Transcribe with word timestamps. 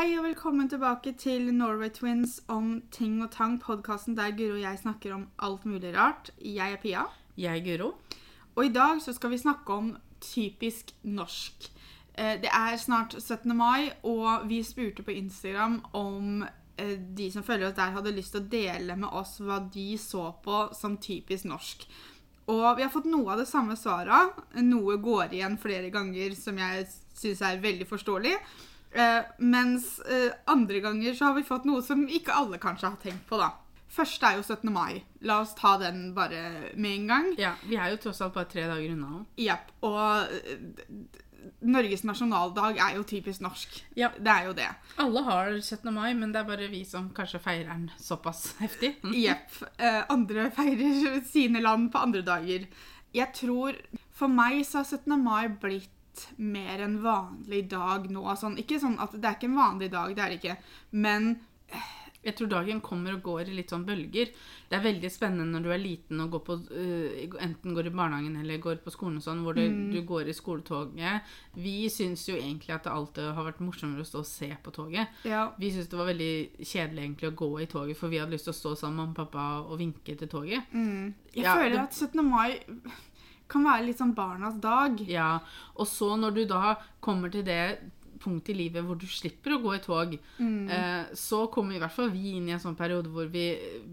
Hei 0.00 0.14
og 0.16 0.22
velkommen 0.24 0.64
tilbake 0.64 1.10
til 1.20 1.50
Norway 1.52 1.90
Twins 1.92 2.38
om 2.48 2.78
ting 2.88 3.18
og 3.20 3.34
tang, 3.34 3.58
podkasten 3.60 4.14
der 4.16 4.30
Guro 4.32 4.54
og 4.54 4.62
jeg 4.62 4.78
snakker 4.80 5.12
om 5.12 5.26
alt 5.44 5.66
mulig 5.68 5.90
rart. 5.92 6.30
Jeg 6.40 6.72
er 6.72 6.80
Pia, 6.80 7.02
Jeg 7.36 7.58
er 7.58 7.64
Guro. 7.66 7.90
og 8.56 8.64
i 8.64 8.72
dag 8.72 9.02
så 9.02 9.12
skal 9.12 9.30
vi 9.30 9.38
snakke 9.38 9.72
om 9.72 9.96
typisk 10.20 10.94
norsk. 11.02 11.68
Eh, 12.14 12.40
Det 12.40 12.48
er 12.48 12.76
snart 12.76 13.12
17. 13.22 13.56
mai, 13.56 13.90
og 14.02 14.48
vi 14.48 14.62
spurte 14.62 15.02
på 15.02 15.10
Instagram 15.10 15.84
om 15.92 16.46
eh, 16.78 16.96
de 17.16 17.30
som 17.30 17.42
følger 17.42 17.68
oss 17.68 17.76
der, 17.76 17.92
hadde 17.92 18.16
lyst 18.16 18.32
til 18.32 18.40
å 18.40 18.48
dele 18.48 18.96
med 18.96 19.08
oss 19.12 19.38
hva 19.38 19.70
de 19.74 19.98
så 19.98 20.32
på 20.42 20.74
som 20.74 20.96
typisk 20.96 21.44
norsk. 21.44 21.86
Og 22.48 22.76
vi 22.76 22.82
har 22.82 22.90
fått 22.90 23.04
noe 23.04 23.32
av 23.32 23.38
det 23.38 23.48
samme 23.48 23.76
svaret. 23.76 24.32
Noe 24.62 24.96
går 24.96 25.34
igjen 25.34 25.58
flere 25.58 25.90
ganger 25.90 26.34
som 26.34 26.56
jeg 26.56 26.86
syns 27.14 27.42
er 27.42 27.60
veldig 27.60 27.86
forståelig. 27.86 28.36
Eh, 28.92 29.22
mens 29.38 30.00
uh, 30.10 30.32
andre 30.50 30.80
ganger 30.80 31.14
så 31.14 31.30
har 31.30 31.34
vi 31.38 31.46
fått 31.46 31.66
noe 31.68 31.82
som 31.82 32.06
ikke 32.10 32.34
alle 32.34 32.58
kanskje 32.62 32.90
har 32.90 33.02
tenkt 33.02 33.26
på, 33.28 33.38
da. 33.38 33.52
Første 33.90 34.26
er 34.26 34.38
jo 34.38 34.44
17. 34.46 34.70
mai. 34.70 35.00
La 35.26 35.40
oss 35.42 35.54
ta 35.58 35.76
den 35.80 36.10
bare 36.14 36.74
med 36.78 36.92
en 36.94 37.08
gang. 37.10 37.32
Ja, 37.38 37.56
Vi 37.66 37.78
er 37.78 37.90
jo 37.94 37.98
tross 38.04 38.20
alt 38.22 38.36
bare 38.36 38.50
tre 38.50 38.68
dager 38.70 38.92
unna 38.94 39.10
nå. 39.16 39.24
Og 39.86 40.34
eh, 40.36 40.86
Norges 41.66 42.04
nasjonaldag 42.04 42.78
er 42.78 42.98
jo 42.98 43.06
typisk 43.08 43.42
norsk. 43.42 43.80
Ja. 43.98 44.10
Det 44.14 44.30
er 44.30 44.46
jo 44.46 44.54
det. 44.54 44.68
Alle 45.02 45.22
har 45.26 45.50
17. 45.56 45.90
mai, 45.94 46.12
men 46.14 46.34
det 46.34 46.42
er 46.42 46.50
bare 46.50 46.68
vi 46.70 46.84
som 46.86 47.08
kanskje 47.16 47.40
feirer 47.42 47.70
den 47.72 47.88
såpass 47.98 48.52
heftig. 48.60 48.92
Jepp. 49.24 49.58
Andre 50.12 50.50
feirer 50.54 51.22
sine 51.26 51.62
land 51.64 51.90
på 51.90 52.02
andre 52.04 52.22
dager. 52.26 52.68
Jeg 53.14 53.34
tror 53.34 53.74
For 54.14 54.30
meg 54.30 54.60
så 54.68 54.84
har 54.84 54.86
17. 54.86 55.16
mai 55.18 55.48
blitt 55.48 55.90
mer 56.38 56.80
en 56.86 56.98
vanlig 57.02 57.68
dag 57.70 58.10
nå. 58.10 58.24
Sånn, 58.36 58.58
ikke 58.58 58.80
sånn 58.80 58.98
at 59.00 59.12
Det 59.12 59.24
er 59.24 59.38
ikke 59.38 59.50
en 59.52 59.56
vanlig 59.62 59.90
dag, 59.92 60.14
det 60.16 60.22
er 60.24 60.28
det 60.34 60.40
ikke. 60.42 60.58
Men 60.92 61.32
Jeg 62.22 62.34
tror 62.36 62.48
dagen 62.52 62.82
kommer 62.84 63.14
og 63.16 63.22
går 63.24 63.48
i 63.48 63.54
litt 63.56 63.70
sånn 63.72 63.86
bølger. 63.88 64.28
Det 64.68 64.76
er 64.76 64.82
veldig 64.84 65.08
spennende 65.10 65.54
når 65.54 65.62
du 65.64 65.70
er 65.72 65.78
liten 65.80 66.20
og 66.20 66.34
går 66.34 66.42
på, 66.44 66.56
uh, 66.68 67.36
enten 67.40 67.72
går 67.72 67.86
i 67.88 67.92
barnehagen 67.96 68.34
eller 68.36 68.58
går 68.60 68.82
på 68.84 68.92
skolen 68.92 69.16
og 69.16 69.24
sånn, 69.24 69.40
hvor 69.40 69.56
du, 69.56 69.62
du 69.88 70.02
går 70.04 70.28
i 70.28 70.34
skoletoget. 70.36 71.22
Vi 71.56 71.88
syns 71.88 72.26
jo 72.28 72.36
egentlig 72.36 72.74
at 72.76 72.84
det 72.84 72.92
alltid 72.92 73.30
har 73.38 73.46
vært 73.48 73.62
morsommere 73.64 74.04
å 74.04 74.10
stå 74.10 74.20
og 74.20 74.28
se 74.28 74.50
på 74.62 74.70
toget. 74.76 75.08
ja. 75.24 75.46
Vi 75.56 75.70
syns 75.72 75.88
det 75.88 75.96
var 75.96 76.10
veldig 76.12 76.30
kjedelig 76.60 77.06
egentlig 77.06 77.30
å 77.32 77.38
gå 77.40 77.50
i 77.64 77.66
toget, 77.72 77.96
for 77.96 78.12
vi 78.12 78.20
hadde 78.20 78.36
lyst 78.36 78.50
til 78.50 78.52
å 78.52 78.58
stå 78.60 78.74
sammen 78.82 78.96
med 79.00 79.06
mamma 79.06 79.16
og 79.16 79.22
pappa 79.24 79.46
og 79.72 79.78
vinke 79.80 80.18
til 80.20 80.28
toget. 80.28 80.68
Mm. 80.76 81.14
Jeg 81.32 81.44
Ja, 81.44 81.56
føler 81.56 81.70
det- 81.70 81.86
at 81.88 81.94
17. 81.94 82.22
mai 82.28 82.60
kan 83.50 83.64
være 83.66 83.86
litt 83.88 83.98
sånn 84.00 84.14
barnas 84.16 84.56
dag. 84.62 85.00
Ja, 85.10 85.38
og 85.76 85.86
så 85.90 86.14
når 86.16 86.34
du 86.38 86.44
da 86.50 86.76
kommer 87.02 87.30
til 87.32 87.42
det 87.46 87.62
punktet 88.20 88.50
i 88.52 88.58
livet 88.58 88.84
hvor 88.84 88.98
du 89.00 89.06
slipper 89.08 89.54
å 89.56 89.60
gå 89.62 89.70
i 89.78 89.80
tog, 89.80 90.10
eh, 90.44 91.04
så 91.16 91.38
kommer 91.52 91.72
i 91.74 91.78
hvert 91.80 91.94
fall 91.94 92.10
vi 92.12 92.34
inn 92.36 92.50
i 92.50 92.52
en 92.52 92.60
sånn 92.60 92.76
periode 92.76 93.08
hvor 93.08 93.30
vi, 93.32 93.46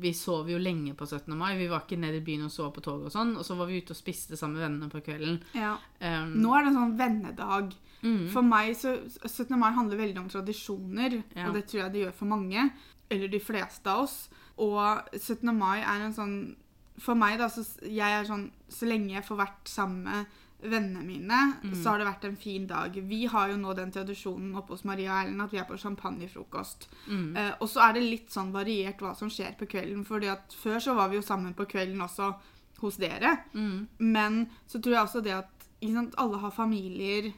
vi 0.04 0.12
sov 0.12 0.50
jo 0.52 0.58
lenge 0.60 0.92
på 1.00 1.08
17. 1.08 1.32
mai. 1.40 1.54
Vi 1.56 1.70
var 1.72 1.86
ikke 1.86 2.00
nede 2.02 2.20
i 2.20 2.26
byen 2.28 2.44
og 2.50 2.52
sov 2.52 2.74
på 2.76 2.84
tog 2.84 3.06
og 3.08 3.14
sånn, 3.14 3.32
og 3.40 3.46
så 3.48 3.56
var 3.56 3.70
vi 3.72 3.80
ute 3.80 3.96
og 3.96 4.02
spiste 4.02 4.36
sammen 4.36 4.60
med 4.60 4.66
vennene 4.68 4.92
på 4.92 5.00
kvelden. 5.06 5.40
Ja. 5.56 5.78
Um, 6.04 6.36
Nå 6.44 6.52
er 6.58 6.66
det 6.68 6.74
en 6.74 6.80
sånn 6.82 6.98
vennedag. 7.00 7.72
mm, 8.04 8.28
For 8.36 8.44
meg 8.44 8.76
så 8.76 8.98
17. 9.24 9.56
mai 9.58 9.72
handler 9.80 10.04
veldig 10.04 10.20
om 10.26 10.30
tradisjoner, 10.30 11.22
Ja. 11.34 11.48
og 11.48 11.54
det 11.56 11.68
tror 11.72 11.86
jeg 11.86 11.94
det 11.94 12.04
gjør 12.06 12.14
for 12.20 12.26
mange. 12.36 12.70
Eller 13.10 13.30
de 13.32 13.40
fleste 13.40 13.88
av 13.88 14.04
oss. 14.04 14.28
Og 14.60 15.08
17. 15.16 15.56
mai 15.56 15.80
er 15.80 16.04
en 16.04 16.14
sånn 16.14 16.38
For 17.00 17.14
meg, 17.16 17.38
da, 17.40 17.48
så 17.50 17.62
jeg 17.86 18.00
er 18.00 18.26
sånn 18.26 18.52
Så 18.70 18.88
lenge 18.90 19.14
jeg 19.14 19.24
får 19.26 19.38
vært 19.38 19.70
sammen 19.70 20.04
med 20.04 20.26
vennene 20.58 21.04
mine, 21.06 21.40
så 21.78 21.92
har 21.92 22.00
det 22.00 22.08
vært 22.08 22.24
en 22.26 22.36
fin 22.36 22.64
dag. 22.66 22.90
Vi 23.06 23.26
har 23.30 23.52
jo 23.52 23.58
nå 23.62 23.76
den 23.78 23.92
tradisjonen 23.94 24.56
oppe 24.58 24.74
hos 24.74 24.84
Maria 24.90 25.12
og 25.14 25.20
Erlend 25.28 25.44
at 25.44 25.52
vi 25.54 25.60
er 25.62 25.68
på 25.70 25.78
champagnefrokost. 25.78 26.88
mm, 27.08 27.36
Eh, 27.38 27.52
og 27.62 27.70
så 27.70 27.84
er 27.88 27.94
det 27.94 28.02
litt 28.02 28.30
sånn 28.34 28.52
variert 28.52 28.98
hva 29.00 29.14
som 29.16 29.30
skjer 29.30 29.54
på 29.60 29.68
kvelden. 29.70 30.04
fordi 30.04 30.28
at 30.28 30.56
før 30.58 30.80
så 30.80 30.96
var 30.96 31.10
vi 31.10 31.18
jo 31.18 31.22
sammen 31.22 31.54
på 31.54 31.68
kvelden 31.70 32.02
også 32.02 32.36
hos 32.82 32.98
dere. 32.98 33.38
mm, 33.54 33.88
Men 34.00 34.50
så 34.68 34.82
tror 34.82 34.94
jeg 34.94 35.04
også 35.04 35.24
det 35.24 35.34
at 35.34 35.68
sant, 35.94 36.16
alle 36.18 36.38
har 36.38 36.52
familier 36.52 37.34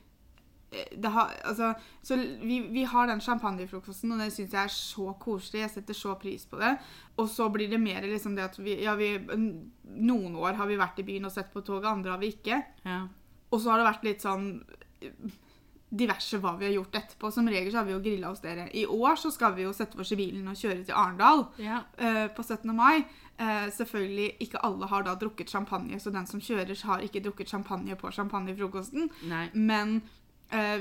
har, 1.03 1.31
altså, 1.49 1.73
Så 2.01 2.15
vi, 2.15 2.59
vi 2.69 2.83
har 2.83 3.07
den 3.07 3.21
champagnefrokosten, 3.21 4.11
og 4.11 4.19
det 4.21 4.31
syns 4.33 4.53
jeg 4.53 4.63
er 4.63 4.73
så 4.73 5.13
koselig. 5.19 5.63
Jeg 5.63 5.73
setter 5.77 5.97
så 5.97 6.15
pris 6.21 6.45
på 6.45 6.59
det. 6.61 6.75
Og 7.17 7.29
så 7.29 7.49
blir 7.49 7.69
det 7.71 7.81
mer 7.81 8.05
liksom 8.05 8.35
det 8.37 8.45
at 8.51 8.59
vi, 8.59 8.77
ja, 8.83 8.95
vi 8.99 9.15
Noen 9.89 10.35
år 10.37 10.59
har 10.59 10.69
vi 10.69 10.77
vært 10.77 10.99
i 11.01 11.07
byen 11.07 11.25
og 11.25 11.33
sett 11.33 11.49
på 11.53 11.63
toget, 11.65 11.89
andre 11.89 12.13
har 12.13 12.21
vi 12.21 12.33
ikke. 12.35 12.61
ja. 12.85 13.07
Og 13.49 13.61
så 13.61 13.71
har 13.71 13.79
det 13.81 13.85
vært 13.87 14.03
litt 14.05 14.21
sånn 14.21 14.43
eh, 15.01 15.37
diverse 15.89 16.37
hva 16.37 16.51
vi 16.59 16.67
har 16.67 16.75
gjort 16.75 16.99
etterpå. 16.99 17.31
Som 17.33 17.49
regel 17.49 17.71
så 17.71 17.81
har 17.81 17.87
vi 17.87 17.95
jo 17.95 18.03
grilla 18.03 18.29
hos 18.29 18.43
dere. 18.43 18.67
I 18.77 18.85
år 18.85 19.17
så 19.17 19.31
skal 19.33 19.55
vi 19.57 19.65
jo 19.65 19.73
sette 19.73 19.97
oss 19.99 20.13
i 20.13 20.19
bilen 20.19 20.47
og 20.51 20.59
kjøre 20.59 20.83
til 20.85 20.93
Arendal 20.93 21.47
ja. 21.61 21.81
uh, 21.97 22.27
på 22.35 22.45
17. 22.45 22.69
mai. 22.77 23.01
Uh, 23.39 23.65
selvfølgelig 23.73 24.29
ikke 24.45 24.61
alle 24.67 24.89
har 24.91 25.07
da 25.07 25.15
drukket 25.17 25.49
champagne, 25.49 25.97
så 25.99 26.13
den 26.13 26.27
som 26.29 26.43
kjører, 26.43 26.75
har 26.85 27.05
ikke 27.05 27.23
drukket 27.25 27.49
champagne 27.49 27.97
på 27.97 28.11
champagnefrokosten. 28.13 29.09
Men 29.55 29.95
eh, 29.97 30.15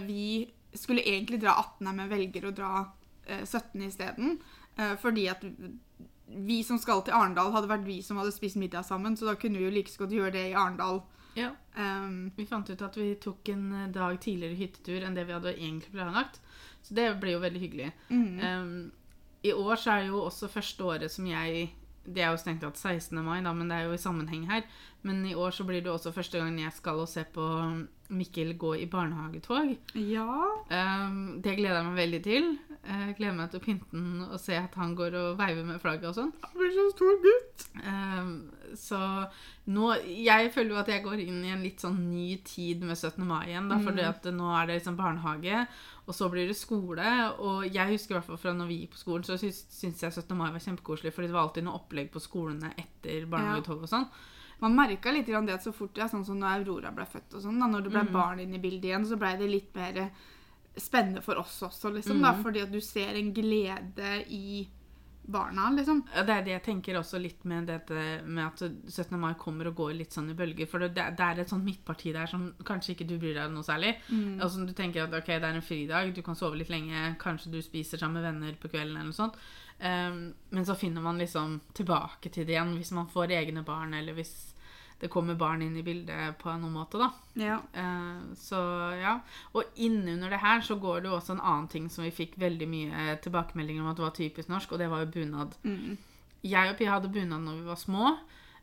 vi 0.07 0.51
skulle 0.75 1.03
egentlig 1.05 1.41
dra 1.43 1.55
18., 1.59 1.89
men 1.97 2.09
velger 2.11 2.49
å 2.49 2.55
dra 2.55 2.73
eh, 3.27 3.45
17. 3.45 3.83
isteden. 3.89 4.39
Eh, 4.77 4.95
fordi 5.01 5.29
at 5.29 5.45
vi 6.29 6.59
som 6.65 6.79
skal 6.79 7.01
til 7.07 7.15
Arendal, 7.17 7.53
hadde 7.55 7.71
vært 7.71 7.87
vi 7.89 8.03
som 8.05 8.19
hadde 8.21 8.35
spist 8.37 8.59
middag 8.61 8.85
sammen, 8.85 9.17
så 9.17 9.31
da 9.31 9.35
kunne 9.41 9.59
vi 9.59 9.65
jo 9.65 9.73
like 9.73 9.89
så 9.91 10.03
godt 10.05 10.13
gjøre 10.13 10.35
det 10.37 10.51
i 10.51 10.55
Arendal. 10.57 11.03
ja. 11.39 11.53
Um, 11.79 12.33
Vi 12.37 12.45
fant 12.47 12.69
ut 12.71 12.83
at 12.83 12.97
vi 12.99 13.15
tok 13.23 13.49
en 13.55 13.73
eh, 13.73 13.89
dag 13.95 14.19
tidligere 14.21 14.59
hyttetur 14.59 15.05
enn 15.07 15.15
det 15.15 15.25
vi 15.29 15.33
hadde 15.37 15.55
egentlig 15.57 15.93
planlagt. 15.95 16.41
Så 16.83 16.95
det 16.95 17.09
ble 17.21 17.33
jo 17.37 17.43
veldig 17.45 17.61
hyggelig. 17.61 17.93
mm. 18.11 18.41
Um, 18.45 18.91
I 19.47 19.53
år 19.53 19.77
så 19.79 19.93
er 19.93 20.09
jo 20.09 20.25
også 20.27 20.49
første 20.51 20.83
året 20.85 21.13
som 21.15 21.27
jeg 21.27 21.69
Det 22.09 22.23
er 22.25 22.33
jo 22.33 22.41
strengt 22.41 22.63
tatt 22.65 22.77
16. 22.81 23.21
mai, 23.23 23.43
da, 23.45 23.53
men 23.53 23.69
det 23.69 23.77
er 23.77 23.85
jo 23.87 23.93
i 23.93 24.01
sammenheng 24.01 24.47
her. 24.51 24.63
Men 25.03 25.25
i 25.27 25.35
år 25.35 25.51
så 25.53 25.65
blir 25.65 25.83
det 25.85 25.93
også 25.93 26.13
første 26.13 26.39
gang 26.41 26.57
jeg 26.59 26.73
skal 26.73 26.99
og 27.03 27.09
se 27.09 27.23
på 27.25 27.45
Mikkel 28.09 28.55
gå 28.57 28.73
i 28.81 28.87
barnehagetog. 28.89 29.75
Ja. 30.01 30.29
Um, 30.71 31.41
det 31.45 31.59
gleder 31.59 31.81
jeg 31.81 31.89
meg 31.91 31.99
veldig 31.99 32.21
til. 32.25 32.47
Jeg 32.89 33.17
gleder 33.19 33.35
meg 33.37 33.51
til 33.53 33.61
å 33.61 33.65
pynte 33.67 33.91
den 33.93 34.23
og 34.25 34.39
se 34.41 34.57
at 34.57 34.77
han 34.81 34.95
går 34.97 35.17
og 35.19 35.41
veiver 35.41 35.67
med 35.67 35.81
flagget 35.83 36.09
og 36.09 36.17
sånn. 36.17 36.31
Han 36.47 36.55
blir 36.57 36.73
så 36.73 36.87
stor 36.95 37.19
gutt. 37.27 37.67
Um, 37.83 38.31
så 38.79 39.01
nå 39.69 39.91
Jeg 40.09 40.51
føler 40.55 40.73
jo 40.73 40.81
at 40.81 40.91
jeg 40.93 41.05
går 41.05 41.21
inn 41.25 41.43
i 41.45 41.53
en 41.53 41.65
litt 41.65 41.85
sånn 41.85 41.99
ny 42.09 42.39
tid 42.49 42.87
med 42.89 42.97
17. 42.97 43.21
mai 43.29 43.51
igjen. 43.51 43.69
Da, 43.69 43.77
fordi 43.85 44.07
at 44.09 44.31
nå 44.33 44.49
er 44.57 44.71
det 44.71 44.79
liksom 44.79 44.97
barnehage, 44.97 45.67
og 46.09 46.17
så 46.17 46.31
blir 46.33 46.49
det 46.49 46.57
skole. 46.57 47.13
Og 47.45 47.69
jeg 47.69 47.93
husker 47.93 48.15
i 48.15 48.19
hvert 48.19 48.31
fall 48.31 48.41
fra 48.41 48.57
når 48.57 48.73
vi 48.73 48.81
gikk 48.83 48.97
på 48.97 49.03
skolen, 49.05 49.29
så 49.29 49.37
syns 49.37 50.03
jeg 50.07 50.09
17. 50.09 50.33
mai 50.39 50.49
var 50.49 50.65
kjempekoselig. 50.65 51.13
Fordi 51.13 51.29
det 51.29 51.37
var 51.37 51.45
alltid 51.45 51.69
noe 51.69 51.77
opplegg 51.83 52.09
på 52.15 52.25
skolene 52.25 52.73
etter 52.81 53.29
barnehagetog 53.29 53.85
og 53.85 53.93
sånn. 53.93 54.09
Man 54.61 54.75
merka 54.75 55.13
litt 55.15 55.27
det 55.27 55.61
så 55.63 55.73
fort 55.73 55.99
er 55.99 56.09
sånn 56.11 56.25
som 56.27 56.39
når 56.41 56.65
Aurora 56.65 56.91
ble 56.95 57.07
født 57.07 57.37
og 57.39 57.45
sånn, 57.45 57.61
da 57.61 57.69
når 57.71 57.87
det 57.87 57.93
ble 57.95 58.03
barn 58.13 58.41
inn 58.43 58.55
i 58.55 58.63
bildet 58.63 58.91
igjen, 58.91 59.07
så 59.07 59.19
ble 59.21 59.37
det 59.39 59.51
litt 59.51 59.75
mer 59.75 60.11
spennende 60.79 61.23
for 61.23 61.39
oss 61.39 61.61
også, 61.63 61.93
liksom. 61.95 62.21
da, 62.23 62.35
Fordi 62.43 62.63
at 62.63 62.73
du 62.73 62.81
ser 62.81 63.15
en 63.19 63.33
glede 63.35 64.25
i 64.35 64.67
barna, 65.29 65.71
liksom. 65.77 66.03
Ja, 66.15 66.23
Det 66.23 66.35
er 66.35 66.43
det 66.45 66.53
jeg 66.55 66.63
tenker 66.65 66.97
også 66.97 67.19
litt 67.21 67.45
med 67.45 67.67
dette 67.69 68.23
med 68.25 68.47
at 68.47 68.63
17. 68.89 69.19
mai 69.21 69.35
kommer 69.35 69.69
og 69.69 69.77
går 69.77 69.93
litt 69.99 70.15
sånn 70.17 70.31
i 70.33 70.35
bølger. 70.35 70.67
For 70.67 70.81
det, 70.81 70.95
det 70.97 71.21
er 71.21 71.43
et 71.43 71.51
sånt 71.53 71.67
midtparti 71.67 72.15
der 72.17 72.27
som 72.27 72.47
kanskje 72.65 72.95
ikke 72.95 73.07
du 73.11 73.19
bryr 73.19 73.37
deg 73.37 73.53
noe 73.53 73.67
særlig. 73.67 73.95
Altså 74.41 74.65
Du 74.65 74.73
tenker 74.73 75.05
at 75.05 75.13
ok, 75.13 75.27
det 75.37 75.45
er 75.45 75.59
en 75.59 75.63
fridag, 75.63 76.15
du 76.17 76.23
kan 76.23 76.39
sove 76.39 76.57
litt 76.57 76.71
lenge, 76.73 77.15
kanskje 77.21 77.53
du 77.53 77.61
spiser 77.63 78.01
sammen 78.01 78.23
med 78.23 78.31
venner 78.33 78.57
på 78.57 78.71
kvelden 78.73 78.97
eller 78.97 79.11
noe 79.13 79.19
sånt. 79.21 79.37
Um, 79.79 80.35
men 80.51 80.67
så 80.67 80.75
finner 80.75 81.05
man 81.05 81.21
liksom 81.23 81.61
tilbake 81.77 82.33
til 82.35 82.47
det 82.47 82.57
igjen 82.57 82.75
hvis 82.75 82.91
man 82.97 83.11
får 83.11 83.37
egne 83.37 83.63
barn, 83.67 83.95
eller 83.95 84.17
hvis 84.17 84.33
det 84.99 85.11
kommer 85.13 85.37
barn 85.39 85.63
inn 85.63 85.77
i 85.79 85.85
bildet 85.87 86.39
på 86.41 86.51
noen 86.51 86.75
måte, 86.75 86.99
da. 86.99 87.13
Ja. 87.39 87.61
Eh, 87.71 88.35
så 88.39 88.59
ja. 88.99 89.15
Og 89.55 89.79
innunder 89.79 90.33
det 90.35 90.41
her 90.43 90.65
så 90.67 90.75
går 90.83 91.05
det 91.05 91.13
jo 91.13 91.19
også 91.21 91.37
en 91.37 91.45
annen 91.45 91.69
ting 91.71 91.87
som 91.93 92.03
vi 92.03 92.11
fikk 92.15 92.35
veldig 92.43 92.67
mye 92.67 93.15
tilbakemeldinger 93.23 93.85
om 93.85 93.93
at 93.93 94.01
det 94.01 94.07
var 94.09 94.17
typisk 94.17 94.51
norsk, 94.51 94.75
og 94.75 94.83
det 94.83 94.91
var 94.91 95.05
jo 95.05 95.13
bunad. 95.15 95.55
Mm. 95.63 95.95
Jeg 96.43 96.73
og 96.73 96.77
Pia 96.81 96.97
hadde 96.97 97.13
bunad 97.15 97.47
når 97.47 97.61
vi 97.61 97.71
var 97.71 97.79
små. 97.79 98.17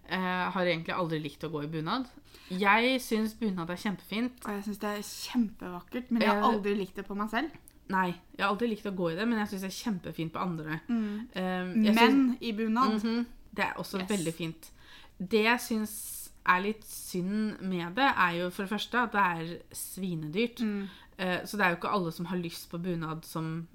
Uh, 0.05 0.43
har 0.53 0.67
egentlig 0.67 0.93
aldri 0.93 1.21
likt 1.23 1.47
å 1.47 1.49
gå 1.53 1.63
i 1.65 1.71
bunad. 1.71 2.11
Jeg 2.51 2.99
syns 3.01 3.33
bunad 3.39 3.71
er 3.71 3.79
kjempefint. 3.79 4.43
Og 4.43 4.57
jeg 4.57 4.67
syns 4.67 4.83
det 4.83 4.91
er 4.91 5.07
kjempevakkert, 5.07 6.11
men 6.11 6.27
jeg 6.27 6.35
har 6.35 6.51
aldri 6.51 6.75
likt 6.77 6.99
det 6.99 7.07
på 7.07 7.15
meg 7.17 7.31
selv. 7.31 7.55
Nei, 7.87 8.15
jeg 8.35 8.41
har 8.45 8.49
aldri 8.51 8.67
likt 8.71 8.85
å 8.89 8.95
gå 8.95 9.11
i 9.11 9.15
det, 9.15 9.27
men 9.27 9.37
jeg 9.39 9.47
syns 9.53 9.61
det 9.61 9.69
er 9.69 9.91
kjempefint 9.91 10.31
på 10.33 10.41
andre. 10.41 10.79
Mm. 10.89 11.27
Uh, 11.35 11.93
Men 11.93 12.37
i 12.41 12.51
bunad 12.57 12.95
Mhm, 13.03 13.25
Det 13.55 13.63
er 13.63 13.73
også 13.77 13.99
Yes. 14.01 14.09
veldig 14.09 14.33
fint. 14.33 14.71
Det 15.19 15.43
jeg 15.45 15.59
syns 15.59 16.29
er 16.45 16.61
litt 16.61 16.83
synd 16.83 17.61
med 17.61 17.95
det, 17.95 18.09
er 18.17 18.31
jo 18.41 18.49
for 18.49 18.63
det 18.63 18.69
første 18.71 18.95
at 19.03 19.11
det 19.11 19.21
er 19.21 19.59
svinedyrt. 19.71 20.59
Mm. 20.61 20.89
Uh, 21.19 21.45
så 21.45 21.57
det 21.57 21.61
er 21.65 21.69
jo 21.69 21.77
ikke 21.77 21.93
alle 21.93 22.11
som 22.11 22.25
har 22.25 22.37
lyst 22.37 22.69
på 22.71 22.77
bunad, 22.81 23.23
som 23.25 23.67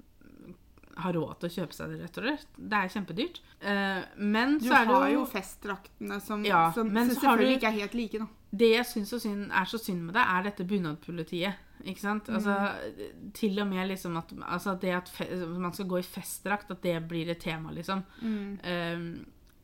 har 0.96 1.12
råd 1.16 1.38
til 1.40 1.48
å 1.48 1.54
kjøpe 1.54 1.72
seg 1.72 1.88
det, 1.94 2.00
rett 2.02 2.18
og 2.18 2.24
slett. 2.26 2.46
Det 2.58 2.76
er 2.82 2.88
kjempedyrt. 2.92 3.40
Uh, 3.62 4.02
men 4.18 4.58
Du 4.58 4.66
så 4.68 4.74
er 4.82 4.84
det 4.86 4.94
har 4.96 5.08
jo 5.08 5.20
jo 5.20 5.26
festdraktene 5.26 6.20
som, 6.20 6.44
Ja, 6.44 6.72
som 6.72 6.90
selvfølgelig 6.90 7.46
du- 7.48 7.56
ikke 7.56 7.68
er 7.68 7.78
helt 7.80 7.94
like, 7.94 8.18
da. 8.18 8.26
Det 8.52 8.70
jeg 8.74 8.84
syns 8.84 9.12
er 9.14 9.64
så 9.64 9.78
synd 9.78 10.02
med 10.02 10.14
det, 10.14 10.22
er 10.26 10.42
dette 10.42 10.64
bunadpolitiet. 10.66 11.54
Ikke 11.84 12.02
sant? 12.02 12.30
Altså, 12.32 12.56
Til 13.36 13.58
og 13.62 13.68
med 13.70 13.88
liksom 13.90 14.16
at 14.20 14.32
altså 14.46 14.76
det 14.80 14.94
at 14.96 15.12
man 15.48 15.72
skal 15.72 15.90
gå 15.90 16.00
i 16.00 16.06
festdrakt, 16.06 16.70
at 16.70 16.82
det 16.82 16.96
blir 17.08 17.30
et 17.30 17.42
tema, 17.42 17.72
liksom. 17.74 18.04
Um, 18.22 19.12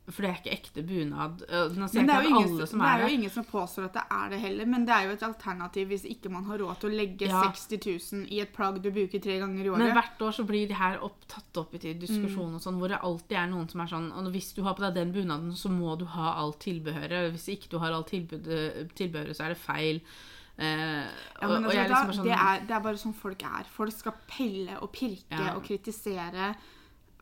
for 0.07 0.23
det 0.23 0.29
er 0.29 0.37
ikke 0.39 0.53
ekte 0.55 0.81
bunad. 0.87 1.41
Nå 1.75 1.87
det 1.91 1.97
jeg 1.99 2.05
ikke 2.07 2.13
at 2.15 2.27
alle 2.39 2.67
som 2.69 2.79
det 2.79 2.91
er 2.93 3.01
jo 3.01 3.15
ingen 3.17 3.31
som 3.33 3.45
påstår 3.47 3.87
at 3.89 3.97
det 3.97 4.03
er 4.15 4.29
det 4.31 4.37
heller, 4.39 4.69
men 4.71 4.85
det 4.87 4.93
er 4.95 5.09
jo 5.09 5.15
et 5.17 5.25
alternativ 5.27 5.89
hvis 5.91 6.05
ikke 6.07 6.31
man 6.31 6.45
har 6.47 6.61
råd 6.63 6.79
til 6.79 6.93
å 6.93 6.99
legge 7.01 7.27
Ja. 7.27 7.41
60 7.43 7.81
000 8.13 8.31
i 8.31 8.39
et 8.39 8.53
plagg 8.55 8.79
du 8.79 8.87
bruker 8.87 9.19
tre 9.19 9.35
ganger 9.41 9.65
i 9.65 9.69
året. 9.73 9.83
Men 9.83 9.97
hvert 9.97 10.23
år 10.23 10.37
så 10.37 10.45
blir 10.47 10.71
det 10.71 10.79
her 10.79 11.03
opp, 11.03 11.27
tatt 11.27 11.59
opp 11.59 11.75
i 11.75 11.91
diskusjon 11.91 12.53
mm. 12.53 12.55
og 12.55 12.63
sånn, 12.63 12.79
hvor 12.79 12.93
det 12.93 13.01
alltid 13.03 13.35
er 13.41 13.51
noen 13.51 13.67
som 13.67 13.83
er 13.83 13.91
sånn 13.91 14.07
Og 14.15 14.31
hvis 14.31 14.53
du 14.55 14.63
har 14.63 14.77
på 14.77 14.85
deg 14.85 14.95
den 14.95 15.11
bunaden, 15.11 15.51
så 15.59 15.73
må 15.73 15.97
du 15.99 16.07
ha 16.15 16.37
alt 16.39 16.61
tilbehøret. 16.63 17.33
Hvis 17.35 17.49
ikke 17.57 17.73
du 17.75 17.77
har 17.83 17.91
alt 17.91 18.07
tilbehøret, 18.07 19.35
så 19.35 19.49
er 19.49 19.57
det 19.57 19.59
feil. 19.59 19.99
Eh, 20.57 21.05
Ja, 21.41 21.47
men 21.47 21.65
og 21.65 21.73
jeg 21.73 21.89
liksom 21.89 22.13
sånn 22.17 22.25
det, 22.25 22.33
er, 22.33 22.63
det 22.65 22.73
er 22.73 22.81
bare 22.81 22.97
sånn 22.97 23.13
folk 23.15 23.43
er. 23.45 23.63
Folk 23.69 23.93
skal 23.93 24.15
pelle 24.27 24.79
og 24.81 24.91
pirke 24.95 25.37
Ja. 25.37 25.55
og 25.55 25.63
kritisere 25.67 26.55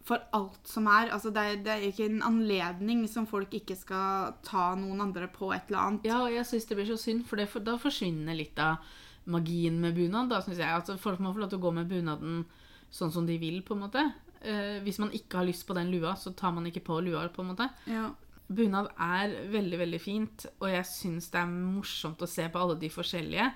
for 0.06 0.22
alt 0.38 0.68
som 0.70 0.86
er. 0.88 1.10
Altså, 1.12 1.32
det, 1.34 1.42
er 1.44 1.56
det 1.66 1.72
er 1.74 1.88
ikke 1.90 2.06
en 2.06 2.22
anledning 2.24 3.08
som 3.10 3.26
folk 3.28 3.52
ikke 3.58 3.76
skal 3.76 4.36
ta 4.46 4.76
noen 4.76 5.02
andre 5.02 5.28
på 5.28 5.50
et 5.56 5.68
eller 5.68 5.80
annet. 5.82 6.06
Ja, 6.06 6.22
og 6.24 6.32
jeg 6.32 6.46
syns 6.46 6.68
det 6.70 6.78
blir 6.78 6.86
så 6.92 6.98
synd, 7.02 7.26
for 7.28 7.36
det, 7.42 7.50
for 7.50 7.60
da 7.66 7.76
forsvinner 7.82 8.38
litt 8.38 8.60
av 8.62 8.78
magien 9.26 9.80
med 9.82 9.96
bunad. 9.98 10.30
Da, 10.30 10.40
synes 10.46 10.60
jeg. 10.62 10.70
Altså, 10.70 10.96
folk 11.02 11.20
må 11.20 11.34
få 11.34 11.42
lov 11.42 11.50
til 11.50 11.58
å 11.60 11.66
gå 11.66 11.74
med 11.74 11.90
bunaden 11.90 12.46
sånn 12.94 13.12
som 13.12 13.26
de 13.26 13.36
vil, 13.42 13.64
på 13.66 13.74
en 13.76 13.82
måte. 13.88 14.04
Eh, 14.46 14.78
hvis 14.86 15.00
man 15.02 15.10
ikke 15.12 15.40
har 15.42 15.48
lyst 15.50 15.66
på 15.68 15.74
den 15.74 15.90
lua, 15.92 16.14
så 16.16 16.32
tar 16.38 16.54
man 16.54 16.68
ikke 16.70 16.84
på 16.86 17.02
lua, 17.02 17.26
på 17.34 17.42
en 17.42 17.50
måte. 17.56 17.68
Ja. 17.90 18.12
Bunad 18.48 18.92
er 19.02 19.32
veldig, 19.50 19.78
veldig 19.82 20.00
fint, 20.02 20.46
og 20.60 20.68
jeg 20.70 20.86
syns 20.90 21.32
det 21.34 21.40
er 21.42 21.54
morsomt 21.54 22.22
å 22.22 22.30
se 22.30 22.46
på 22.52 22.62
alle 22.62 22.76
de 22.82 22.92
forskjellige. 22.94 23.48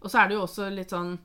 Og 0.00 0.08
så 0.08 0.22
er 0.22 0.30
det 0.30 0.38
jo 0.38 0.44
også 0.46 0.70
litt 0.72 0.94
sånn 0.94 1.18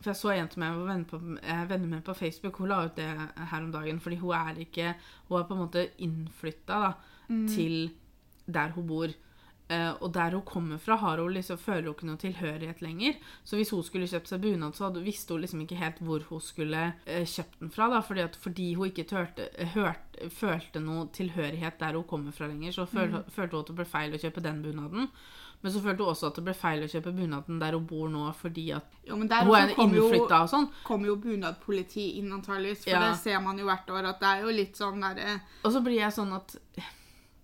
For 0.00 0.12
jeg 0.12 0.16
så 0.16 0.30
en 0.32 0.46
som 0.48 0.62
jeg 0.64 0.76
var 0.78 0.86
venner, 0.88 1.08
på, 1.10 1.18
er 1.42 1.66
venner 1.68 1.90
med 1.90 2.04
på 2.06 2.14
Facebook, 2.16 2.56
hun 2.56 2.70
la 2.70 2.84
ut 2.86 2.94
det 2.96 3.08
her 3.10 3.58
om 3.60 3.72
dagen, 3.74 3.98
fordi 4.00 4.16
hun 4.22 4.32
er 4.32 4.60
ikke 4.62 4.94
Hun 5.28 5.40
er 5.40 5.48
på 5.48 5.56
en 5.56 5.60
måte 5.60 5.82
innflytta 6.00 6.78
da, 6.86 6.92
til 7.50 7.90
der 8.46 8.72
hun 8.76 8.86
bor. 8.88 9.12
Eh, 9.70 9.92
og 10.02 10.10
der 10.16 10.34
hun 10.34 10.42
kommer 10.42 10.78
fra, 10.82 10.96
har 10.98 11.20
hun 11.22 11.30
liksom, 11.36 11.58
føler 11.62 11.86
hun 11.86 11.94
ikke 11.94 12.06
noe 12.08 12.18
tilhørighet 12.18 12.80
lenger. 12.82 13.18
Så 13.46 13.54
hvis 13.58 13.70
hun 13.70 13.84
skulle 13.86 14.08
kjøpt 14.10 14.32
seg 14.32 14.40
bunad, 14.42 14.74
så 14.74 14.88
visste 14.96 15.36
hun 15.36 15.44
liksom 15.44 15.60
ikke 15.62 15.78
helt 15.78 16.00
hvor 16.02 16.24
hun 16.26 16.40
skulle 16.42 16.80
eh, 17.06 17.22
kjøpt 17.22 17.60
den 17.60 17.70
fra. 17.70 17.86
da, 17.92 18.00
fordi, 18.02 18.24
at, 18.26 18.34
fordi 18.36 18.72
hun 18.74 18.90
ikke 18.90 19.06
tørte, 19.12 19.46
hørt, 19.76 20.18
følte 20.34 20.82
noe 20.82 21.06
tilhørighet 21.14 21.78
der 21.78 21.94
hun 22.00 22.08
kommer 22.10 22.34
fra 22.34 22.50
lenger, 22.50 22.74
så 22.74 22.88
føl, 22.90 23.14
følte 23.30 23.54
hun 23.56 23.62
at 23.62 23.70
det 23.70 23.78
ble 23.78 23.88
feil 23.94 24.18
å 24.18 24.22
kjøpe 24.26 24.42
den 24.48 24.60
bunaden. 24.66 25.06
Men 25.62 25.72
så 25.74 25.80
følte 25.84 26.02
hun 26.02 26.10
også 26.16 26.26
at 26.32 26.38
det 26.40 26.44
ble 26.50 26.54
feil 26.56 26.82
å 26.82 26.90
kjøpe 26.90 27.12
bunaden 27.14 27.58
der 27.60 27.74
hun 27.76 27.86
bor 27.86 28.08
nå, 28.10 28.26
fordi 28.34 28.70
at 28.74 28.94
Jo, 29.06 29.16
men 29.20 29.28
der 29.30 29.44
hun 29.44 29.54
er 29.58 29.74
innflytta 29.76 30.38
og 30.46 30.50
sånn. 30.50 30.70
kommer 30.82 31.12
jo 31.12 31.18
bunadpoliti 31.20 32.16
inn, 32.18 32.32
antageligvis. 32.32 32.82
For 32.86 32.90
Ja. 32.96 33.10
det 33.10 33.18
ser 33.22 33.38
man 33.44 33.58
jo 33.60 33.66
hvert 33.70 33.90
år, 33.92 34.08
at 34.08 34.18
det 34.24 34.30
er 34.34 34.40
jo 34.48 34.54
litt 34.56 34.74
sånn 34.80 34.98
derre 35.04 35.40
Og 35.62 35.70
så 35.70 35.82
blir 35.84 36.00
jeg 36.00 36.16
sånn 36.16 36.32
at 36.34 36.56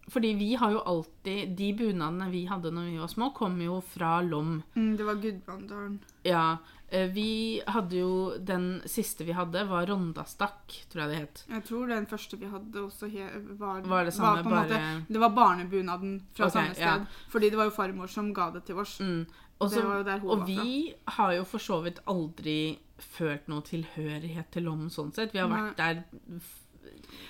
Fordi 0.09 0.35
vi 0.39 0.55
har 0.55 0.71
jo 0.71 0.81
alltid 0.87 1.57
De 1.59 1.73
bunadene 1.75 2.29
vi 2.31 2.45
hadde 2.47 2.71
når 2.71 2.85
vi 2.93 2.99
var 3.01 3.09
små, 3.11 3.33
kom 3.35 3.57
jo 3.61 3.81
fra 3.83 4.21
Lom. 4.23 4.63
mm, 4.77 4.97
Det 4.97 5.05
var 5.05 5.15
Gudbrandsdalen. 5.23 5.97
Ja. 6.23 6.59
eh, 6.89 7.09
Vi 7.11 7.61
hadde 7.67 7.97
jo 7.97 8.13
Den 8.39 8.83
siste 8.87 9.25
vi 9.27 9.33
hadde, 9.35 9.65
var 9.67 9.87
Rondastakk, 9.91 10.77
tror 10.93 11.03
jeg 11.03 11.11
det 11.11 11.17
het. 11.25 11.45
Jeg 11.51 11.65
tror 11.65 11.89
den 11.91 12.07
første 12.07 12.39
vi 12.39 12.47
hadde 12.47 12.85
også 12.85 13.11
var, 13.59 13.81
Var 13.83 14.05
det 14.05 14.15
samme, 14.15 14.43
på 14.45 14.49
en 14.49 14.55
måte, 14.61 14.69
bare 14.79 15.05
Det 15.09 15.21
var 15.21 15.31
barnebunaden 15.35 16.21
fra 16.35 16.47
okay, 16.47 16.55
samme 16.61 16.75
sted. 16.75 16.85
ja. 16.87 17.29
Fordi 17.29 17.51
det 17.51 17.57
var 17.59 17.65
jo 17.65 17.71
farmor 17.71 18.07
som 18.07 18.33
ga 18.35 18.51
det 18.51 18.65
til 18.65 18.79
oss. 18.79 19.01
mm. 19.01 19.27
og, 19.59 19.71
Det 19.71 19.85
var 19.85 19.97
jo 19.97 20.03
der 20.05 20.19
hun 20.19 20.31
og 20.31 20.39
var 20.39 20.47
vi 20.47 20.95
har 21.19 21.33
jo 21.35 21.45
for 21.45 21.59
så 21.59 21.81
vidt 21.83 21.99
aldri 22.07 22.79
følt 22.99 23.49
noe 23.49 23.61
tilhørighet 23.63 24.51
til 24.53 24.63
Lom 24.65 24.87
sånn 24.89 25.13
sett. 25.13 25.33
Vi 25.35 25.39
har 25.43 25.49
Nei. 25.49 25.61
vært 25.67 25.77
der 25.77 26.05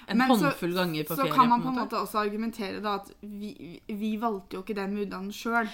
en 0.08 0.18
Men 0.18 0.28
så- 0.30 0.36
håndfull 0.50 0.74
ganger 0.74 1.04
på 1.04 1.16
Så 1.16 1.22
ferie. 1.22 1.32
kan 1.32 1.48
man 1.48 1.62
på 1.62 1.68
en 1.68 1.74
måte 1.76 1.96
også 2.00 2.18
argumentere 2.24 2.80
da 2.82 2.94
at 2.96 3.10
vi, 3.22 3.80
vi 3.88 4.16
valgte 4.16 4.54
jo 4.56 4.62
ikke 4.62 4.74
den 4.74 4.94
bunaden 4.94 5.30
sjøl. 5.32 5.68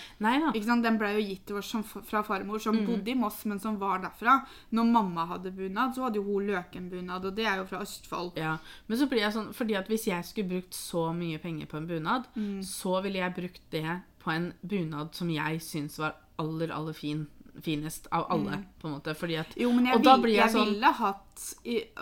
Den 0.82 0.98
ble 0.98 1.12
jo 1.14 1.20
gitt 1.28 1.46
til 1.46 1.56
oss 1.56 1.66
som, 1.70 1.82
fra 1.82 2.22
farmor, 2.22 2.58
som 2.60 2.76
Mm. 2.76 2.86
bodde 2.86 3.08
i 3.10 3.14
Moss, 3.14 3.44
men 3.46 3.58
som 3.60 3.78
var 3.78 3.98
derfra. 4.00 4.46
Når 4.72 4.84
mamma 4.92 5.26
hadde 5.26 5.50
bunad, 5.54 5.94
så 5.94 6.02
hadde 6.04 6.16
jo 6.16 6.22
hun 6.24 6.46
Løken-bunad, 6.46 7.24
og 7.24 7.34
det 7.36 7.46
er 7.46 7.56
jo 7.58 7.64
fra 7.66 7.80
Østfold. 7.82 8.36
Ja, 8.36 8.58
Men 8.88 8.98
så 8.98 9.08
blir 9.08 9.20
jeg 9.20 9.32
sånn 9.32 9.52
fordi 9.54 9.76
at 9.78 9.88
hvis 9.88 10.04
jeg 10.06 10.24
skulle 10.24 10.48
brukt 10.48 10.72
så 10.74 11.12
mye 11.14 11.38
penger 11.38 11.66
på 11.66 11.76
en 11.76 11.86
bunad, 11.86 12.24
Mm. 12.36 12.60
så 12.62 13.02
ville 13.02 13.18
jeg 13.18 13.34
brukt 13.34 13.60
det 13.70 14.02
på 14.20 14.30
en 14.30 14.52
bunad 14.66 15.14
som 15.14 15.28
jeg 15.28 15.60
syns 15.60 15.98
var 15.98 16.14
aller, 16.38 16.70
aller 16.70 16.92
fin, 16.92 17.26
finest 17.60 18.06
av 18.12 18.26
alle, 18.32 18.62
på 18.81 18.88
en 18.88 18.94
måte. 18.94 19.14
Fordi 19.14 19.37
at 19.40 19.56
Jo, 19.60 19.72
men 19.72 19.87
jeg, 19.87 19.96
Og 19.96 20.04
da 20.04 20.16
blir 20.16 20.32
jeg, 20.32 20.46
jeg 20.46 20.54
sånn- 20.54 20.70
ville 20.72 20.93
hatt 20.93 21.43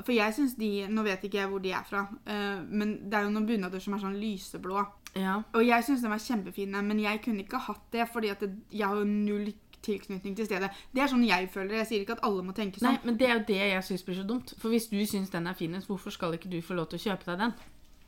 For 0.04 0.12
jeg 0.12 0.34
syns 0.34 0.54
de 0.58 0.86
Nå 0.88 1.02
vet 1.02 1.22
ikke 1.24 1.40
jeg 1.40 1.48
hvor 1.48 1.62
de 1.62 1.72
er 1.72 1.84
fra, 1.88 2.02
uh, 2.26 2.62
men 2.68 3.10
det 3.10 3.14
er 3.18 3.24
jo 3.24 3.30
noen 3.30 3.46
bunader 3.46 3.80
som 3.80 3.94
er 3.94 3.98
sånn 3.98 4.20
lyseblå. 4.20 4.86
Ja. 5.16 5.42
Og 5.54 5.66
jeg 5.66 5.84
syns 5.84 6.02
de 6.02 6.06
er 6.06 6.22
kjempefine, 6.22 6.84
men 6.84 7.00
jeg 7.00 7.22
kunne 7.24 7.42
ikke 7.42 7.58
hatt 7.58 7.90
det, 7.90 8.08
fordi 8.12 8.30
at 8.30 8.40
det, 8.40 8.52
jeg 8.70 8.86
har 8.86 8.96
jo 8.96 9.04
null 9.04 9.52
tilknytning 9.82 10.36
til 10.36 10.44
stedet. 10.46 10.70
Det 10.94 11.02
er 11.02 11.08
sånn 11.08 11.26
jeg 11.26 11.48
føler. 11.50 11.78
Jeg 11.80 11.86
sier 11.88 12.04
ikke 12.04 12.18
at 12.18 12.24
alle 12.26 12.44
må 12.44 12.52
tenke 12.52 12.78
sånn. 12.78 12.92
Nei, 12.92 13.00
men 13.04 13.16
det 13.16 13.28
er 13.28 13.38
jo 13.38 13.44
det 13.48 13.60
jeg 13.60 13.84
syns 13.88 14.04
blir 14.04 14.18
så 14.20 14.26
dumt. 14.28 14.54
For 14.60 14.68
hvis 14.68 14.90
du 14.92 14.98
syns 15.08 15.32
den 15.32 15.46
er 15.46 15.56
finest, 15.56 15.88
hvorfor 15.88 16.12
skal 16.14 16.36
ikke 16.36 16.50
du 16.52 16.60
få 16.60 16.76
lov 16.76 16.90
til 16.92 17.00
å 17.00 17.04
kjøpe 17.08 17.30
deg 17.30 17.38
den? 17.46 17.54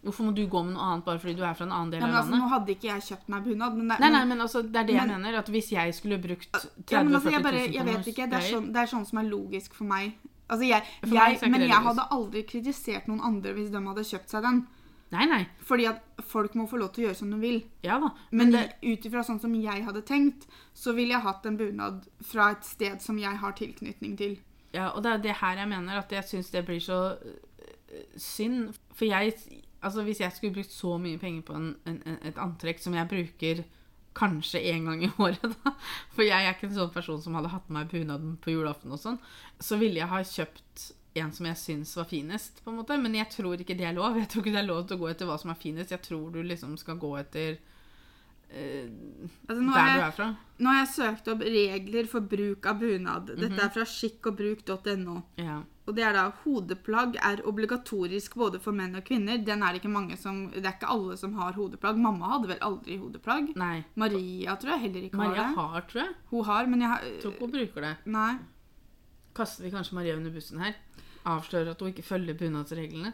Hvorfor 0.02 0.26
må 0.26 0.32
du 0.34 0.42
gå 0.50 0.60
med 0.66 0.74
noe 0.74 0.82
annet 0.82 1.04
bare 1.06 1.20
fordi 1.22 1.36
du 1.38 1.44
er 1.46 1.54
fra 1.54 1.62
en 1.68 1.72
annen 1.72 1.92
del 1.92 2.00
Ja, 2.00 2.06
men 2.08 2.16
av 2.16 2.20
altså, 2.24 2.32
landet? 2.32 2.42
nå 2.42 2.52
hadde 2.52 2.72
ikke 2.74 2.88
jeg 2.88 3.04
kjøpt 3.06 3.28
meg 3.30 3.44
bunad. 3.46 3.76
Men 3.78 3.88
det, 3.92 3.98
Nei, 4.02 4.10
nei, 4.10 4.24
men 4.32 4.40
altså, 4.42 4.62
det 4.66 4.80
er 4.80 4.88
det 4.88 4.96
jeg 4.96 5.10
mener. 5.12 5.38
At 5.38 5.48
hvis 5.54 5.70
jeg 5.72 5.94
skulle 5.94 6.18
brukt 6.18 6.48
30 6.52 6.90
Ja, 6.90 7.02
men 7.06 7.14
altså, 7.14 7.30
000-40 7.30 7.32
jeg, 7.32 7.38
000 7.38 7.46
bare, 7.46 7.62
jeg 7.76 7.86
vet 7.86 8.12
ikke. 8.12 8.26
Det 8.32 8.38
er, 8.40 8.48
sånn, 8.50 8.68
det 8.74 8.82
er 8.82 8.90
sånn 8.90 9.06
som 9.06 9.22
er 9.22 9.28
logisk 9.30 9.74
for 9.78 9.86
meg. 9.86 10.16
Altså, 10.48 10.66
jeg, 10.66 10.82
For 11.00 11.14
jeg, 11.14 11.38
meg 11.44 11.54
men 11.54 11.66
jeg 11.68 11.86
hadde 11.86 12.06
aldri 12.18 12.42
kritisert 12.50 13.06
noen 13.08 13.22
andre 13.30 13.54
hvis 13.56 13.70
de 13.70 13.82
hadde 13.86 14.04
kjøpt 14.10 14.34
seg 14.34 14.42
den. 14.48 14.62
Nei, 15.12 15.26
nei. 15.28 15.40
Fordi 15.68 15.86
at 15.90 16.22
folk 16.24 16.54
må 16.56 16.66
få 16.66 16.78
lov 16.80 16.92
til 16.96 17.04
å 17.04 17.06
gjøre 17.10 17.18
som 17.20 17.30
de 17.30 17.38
vil. 17.38 17.58
Ja 17.84 17.98
da. 18.02 18.10
Men, 18.32 18.50
Men 18.56 18.70
ut 18.82 19.06
ifra 19.06 19.22
sånn 19.22 19.40
som 19.40 19.54
jeg 19.54 19.84
hadde 19.86 20.02
tenkt, 20.08 20.46
så 20.74 20.94
ville 20.96 21.14
jeg 21.14 21.22
hatt 21.26 21.46
en 21.46 21.58
bunad 21.60 22.06
fra 22.24 22.50
et 22.56 22.64
sted 22.64 22.98
som 23.04 23.18
jeg 23.20 23.38
har 23.42 23.52
tilknytning 23.58 24.16
til. 24.18 24.38
Ja, 24.72 24.90
og 24.96 25.02
det 25.04 25.12
er 25.12 25.18
det 25.28 25.34
her 25.42 25.60
jeg 25.60 25.68
mener 25.68 26.00
at 26.00 26.12
jeg 26.12 26.24
syns 26.24 26.48
det 26.50 26.64
blir 26.64 26.80
så 26.80 27.00
øh, 27.20 28.06
synd. 28.16 28.72
For 28.96 29.04
jeg 29.04 29.36
Altså, 29.82 30.04
hvis 30.06 30.20
jeg 30.22 30.32
skulle 30.36 30.54
brukt 30.54 30.72
så 30.72 30.96
mye 31.02 31.18
penger 31.18 31.42
på 31.48 31.54
en, 31.58 31.70
en, 31.90 32.00
en, 32.06 32.18
et 32.28 32.38
antrekk 32.38 32.80
som 32.82 32.94
jeg 32.94 33.08
bruker 33.10 33.64
kanskje 34.14 34.60
én 34.72 34.84
gang 34.88 35.04
i 35.06 35.10
året, 35.18 35.42
da 35.64 35.72
For 36.12 36.22
jeg 36.26 36.44
er 36.44 36.52
ikke 36.54 36.68
en 36.68 36.76
sånn 36.76 36.92
person 36.94 37.20
som 37.24 37.34
hadde 37.38 37.52
hatt 37.52 37.68
med 37.70 37.78
meg 37.80 37.92
bunaden 37.94 38.34
på 38.44 38.52
julaften 38.54 38.92
og 38.92 39.00
sånn, 39.00 39.18
så 39.60 39.78
ville 39.80 40.02
jeg 40.02 40.10
ha 40.12 40.20
kjøpt 40.22 40.90
en 41.20 41.32
som 41.32 41.46
jeg 41.48 41.58
syns 41.60 41.90
var 41.96 42.06
finest, 42.08 42.62
på 42.64 42.70
en 42.72 42.78
måte. 42.80 42.96
Men 43.00 43.16
jeg 43.18 43.28
tror 43.34 43.60
ikke 43.60 43.76
det 43.76 43.84
er 43.88 43.96
lov. 43.96 44.16
Jeg 44.20 44.30
tror 44.32 44.44
ikke 44.44 44.54
det 44.54 44.62
er 44.62 44.68
lov 44.68 44.86
til 44.88 44.96
å 44.96 45.02
gå 45.02 45.10
etter 45.10 45.28
hva 45.28 45.36
som 45.40 45.52
er 45.52 45.58
finest. 45.60 45.92
Jeg 45.92 46.04
tror 46.06 46.30
du 46.32 46.38
liksom 46.44 46.76
skal 46.80 46.96
gå 47.00 47.10
etter 47.20 47.58
øh, 48.52 48.88
Altså, 49.48 49.60
der 49.60 49.90
jeg, 49.90 49.98
du 49.98 50.06
er 50.06 50.14
fra. 50.16 50.28
nå 50.58 50.72
har 50.72 50.78
jeg 50.82 50.92
søkt 50.94 51.28
opp 51.34 51.44
regler 51.48 52.08
for 52.08 52.30
bruk 52.32 52.68
av 52.70 52.80
bunad. 52.80 53.32
Dette 53.40 53.60
er 53.64 53.74
fra 53.76 53.84
skikkogbruk.no. 53.88 55.18
Ja. 55.40 55.58
Og 55.82 55.96
det 55.96 56.04
er 56.06 56.14
da 56.14 56.28
hodeplagg 56.44 57.16
er 57.18 57.40
obligatorisk 57.48 58.36
både 58.38 58.60
for 58.62 58.76
menn 58.76 58.94
og 58.94 59.02
kvinner. 59.08 59.40
Den 59.42 59.64
er 59.66 59.78
ikke 59.78 59.90
mange 59.90 60.16
som, 60.20 60.44
Det 60.54 60.62
er 60.62 60.76
ikke 60.76 60.90
alle 60.94 61.16
som 61.18 61.34
har 61.40 61.56
hodeplagg. 61.58 61.98
Mamma 61.98 62.30
hadde 62.36 62.52
vel 62.52 62.62
aldri 62.62 62.98
hodeplagg. 63.00 63.50
Nei. 63.58 63.82
Maria 63.98 64.54
tror 64.62 64.76
jeg 64.76 64.84
heller 64.86 65.08
ikke 65.08 65.18
Maria 65.18 65.48
har 65.48 65.50
det. 65.50 65.58
har, 65.58 65.88
tror 65.90 66.02
jeg. 66.04 66.14
Hun 66.30 66.44
har, 66.50 66.70
men 66.70 66.84
jeg 66.86 66.92
har 66.92 67.08
tror 67.24 67.34
ikke 67.34 67.48
hun 67.48 67.56
bruker 67.56 67.88
det. 67.88 67.92
Nei. 68.14 68.30
Kaster 69.34 69.66
vi 69.66 69.72
kanskje 69.74 69.98
Maria 69.98 70.16
under 70.20 70.30
bussen 70.30 70.62
her? 70.62 70.78
Avslører 71.26 71.74
at 71.74 71.82
hun 71.82 71.90
ikke 71.90 72.06
følger 72.06 72.38
bunadsreglene? 72.38 73.12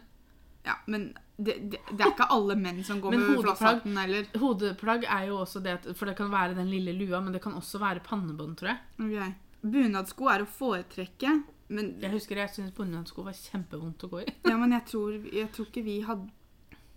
Ja, 0.66 0.74
men 0.86 1.12
det, 1.36 1.54
det, 1.72 1.80
det 1.88 2.02
er 2.02 2.10
ikke 2.12 2.28
alle 2.34 2.56
menn 2.58 2.80
som 2.84 3.00
går 3.00 3.14
med 3.14 3.28
flosshatten 3.40 3.96
heller. 3.96 4.26
Hodeplagg 4.42 5.06
er 5.08 5.28
jo 5.30 5.38
også 5.44 5.62
det 5.64 5.76
at 5.78 5.86
For 5.96 6.10
det 6.10 6.16
kan 6.18 6.32
være 6.32 6.56
den 6.58 6.68
lille 6.68 6.92
lua, 6.98 7.20
men 7.24 7.32
det 7.32 7.40
kan 7.44 7.56
også 7.56 7.80
være 7.80 8.02
pannebånd, 8.04 8.58
tror 8.60 8.74
jeg. 8.74 8.80
Ok. 8.98 9.44
Bunadsko 9.62 10.28
er 10.30 10.44
å 10.44 10.50
foretrekke, 10.58 11.32
men, 11.68 11.92
Jeg 12.00 12.12
husker 12.14 12.40
jeg 12.40 12.52
syntes 12.54 12.74
bunadsko 12.76 13.24
var 13.26 13.36
kjempevondt 13.36 14.06
å 14.06 14.10
gå 14.12 14.22
i. 14.24 14.34
ja, 14.50 14.56
men 14.60 14.72
jeg, 14.76 14.86
tror, 14.90 15.16
jeg 15.32 15.50
tror 15.54 15.68
ikke 15.68 15.84
vi 15.86 16.00
hadde 16.06 16.28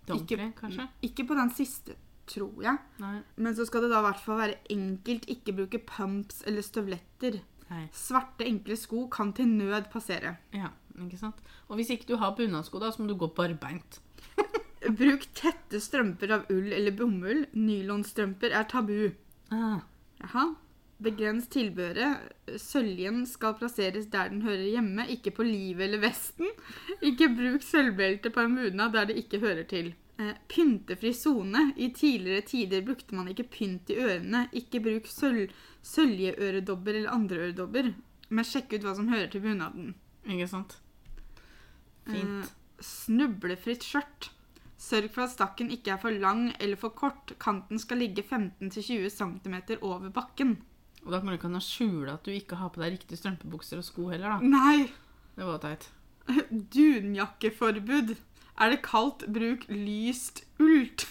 Dumpling, 0.08 0.50
kanskje? 0.58 0.88
Ikke 1.06 1.26
på 1.28 1.36
den 1.38 1.52
siste, 1.54 1.94
tror 2.26 2.64
jeg. 2.64 2.78
Nei. 3.02 3.18
Men 3.36 3.54
så 3.54 3.66
skal 3.68 3.84
det 3.84 3.92
da 3.92 4.00
i 4.02 4.06
hvert 4.08 4.22
fall 4.24 4.40
være 4.40 4.56
enkelt, 4.74 5.28
ikke 5.30 5.54
bruke 5.60 5.82
pumps 5.86 6.42
eller 6.48 6.64
støvletter. 6.66 7.38
Nei. 7.68 7.84
Svarte, 7.94 8.46
enkle 8.48 8.76
sko 8.76 9.06
kan 9.12 9.30
til 9.36 9.46
nød 9.52 9.86
passere. 9.92 10.34
Ja, 10.56 10.72
ikke 10.98 11.20
sant? 11.20 11.38
Og 11.68 11.78
hvis 11.78 11.92
ikke 11.94 12.10
du 12.10 12.16
har 12.20 12.34
bunadsko, 12.36 12.82
da, 12.82 12.90
så 12.92 13.02
må 13.04 13.12
du 13.12 13.16
gå 13.20 13.30
barbeint. 13.36 14.00
Bruk 14.98 15.28
tette 15.38 15.78
strømper 15.80 16.34
av 16.34 16.50
ull 16.52 16.72
eller 16.74 16.94
bomull. 16.98 17.46
Nylonstrømper 17.54 18.56
er 18.58 18.66
tabu. 18.70 19.12
Ah, 19.54 19.84
Jaha. 20.24 20.48
Begrens 21.02 21.48
tilbehøret. 21.52 22.32
Søljen 22.60 23.24
skal 23.28 23.56
plasseres 23.58 24.08
der 24.12 24.30
den 24.32 24.44
hører 24.46 24.64
hjemme, 24.68 25.06
ikke 25.10 25.32
på 25.36 25.46
livet 25.46 25.88
eller 25.88 26.02
vesten. 26.04 26.50
Ikke 27.02 27.30
bruk 27.32 27.64
sølvbelte 27.66 28.32
på 28.34 28.44
en 28.44 28.56
bunad 28.58 28.94
der 28.96 29.10
det 29.10 29.18
ikke 29.22 29.42
hører 29.42 29.66
til. 29.68 29.92
Eh, 30.20 30.34
pyntefri 30.48 31.12
sone. 31.16 31.72
I 31.76 31.90
tidligere 31.96 32.46
tider 32.46 32.84
brukte 32.86 33.16
man 33.16 33.30
ikke 33.32 33.48
pynt 33.56 33.90
i 33.90 33.98
ørene. 33.98 34.46
Ikke 34.52 34.82
bruk 34.84 35.08
sølv, 35.10 35.52
søljeøredobber 35.82 37.00
eller 37.00 37.10
andre 37.10 37.46
øredobber. 37.48 37.94
men 38.32 38.46
sjekk 38.48 38.78
ut 38.78 38.84
hva 38.86 38.94
som 38.96 39.10
hører 39.12 39.26
til 39.28 39.42
bunaden. 39.44 39.90
Ikke 40.24 40.46
sant? 40.48 40.78
Fint. 42.06 42.46
Eh, 42.46 42.78
snublefritt 42.80 43.84
skjørt. 43.84 44.30
Sørg 44.80 45.10
for 45.12 45.26
at 45.26 45.34
stakken 45.34 45.70
ikke 45.70 45.92
er 45.94 46.00
for 46.00 46.10
lang 46.10 46.48
eller 46.58 46.80
for 46.80 46.94
kort. 46.96 47.34
Kanten 47.38 47.78
skal 47.78 48.00
ligge 48.02 48.24
15-20 48.24 49.10
cm 49.12 49.56
over 49.82 50.08
bakken. 50.08 50.56
Og 51.02 51.10
da 51.10 51.18
kan 51.18 51.30
du 51.30 51.34
ikke 51.34 51.50
ha 51.50 51.62
skjule 51.62 52.12
at 52.14 52.26
du 52.26 52.30
ikke 52.34 52.58
har 52.60 52.70
på 52.70 52.82
deg 52.82 52.94
riktige 52.96 53.18
strømpebukser 53.18 53.80
og 53.80 53.86
sko 53.86 54.10
heller, 54.12 54.36
da. 54.36 54.52
Nei! 54.52 54.90
Det 55.34 55.48
var 55.48 55.58
teit. 55.62 55.88
Dunjakkeforbud. 56.74 58.14
Er 58.60 58.70
det 58.70 58.82
kaldt, 58.84 59.26
bruk 59.32 59.66
lyst 59.72 60.44
ult. 60.62 61.08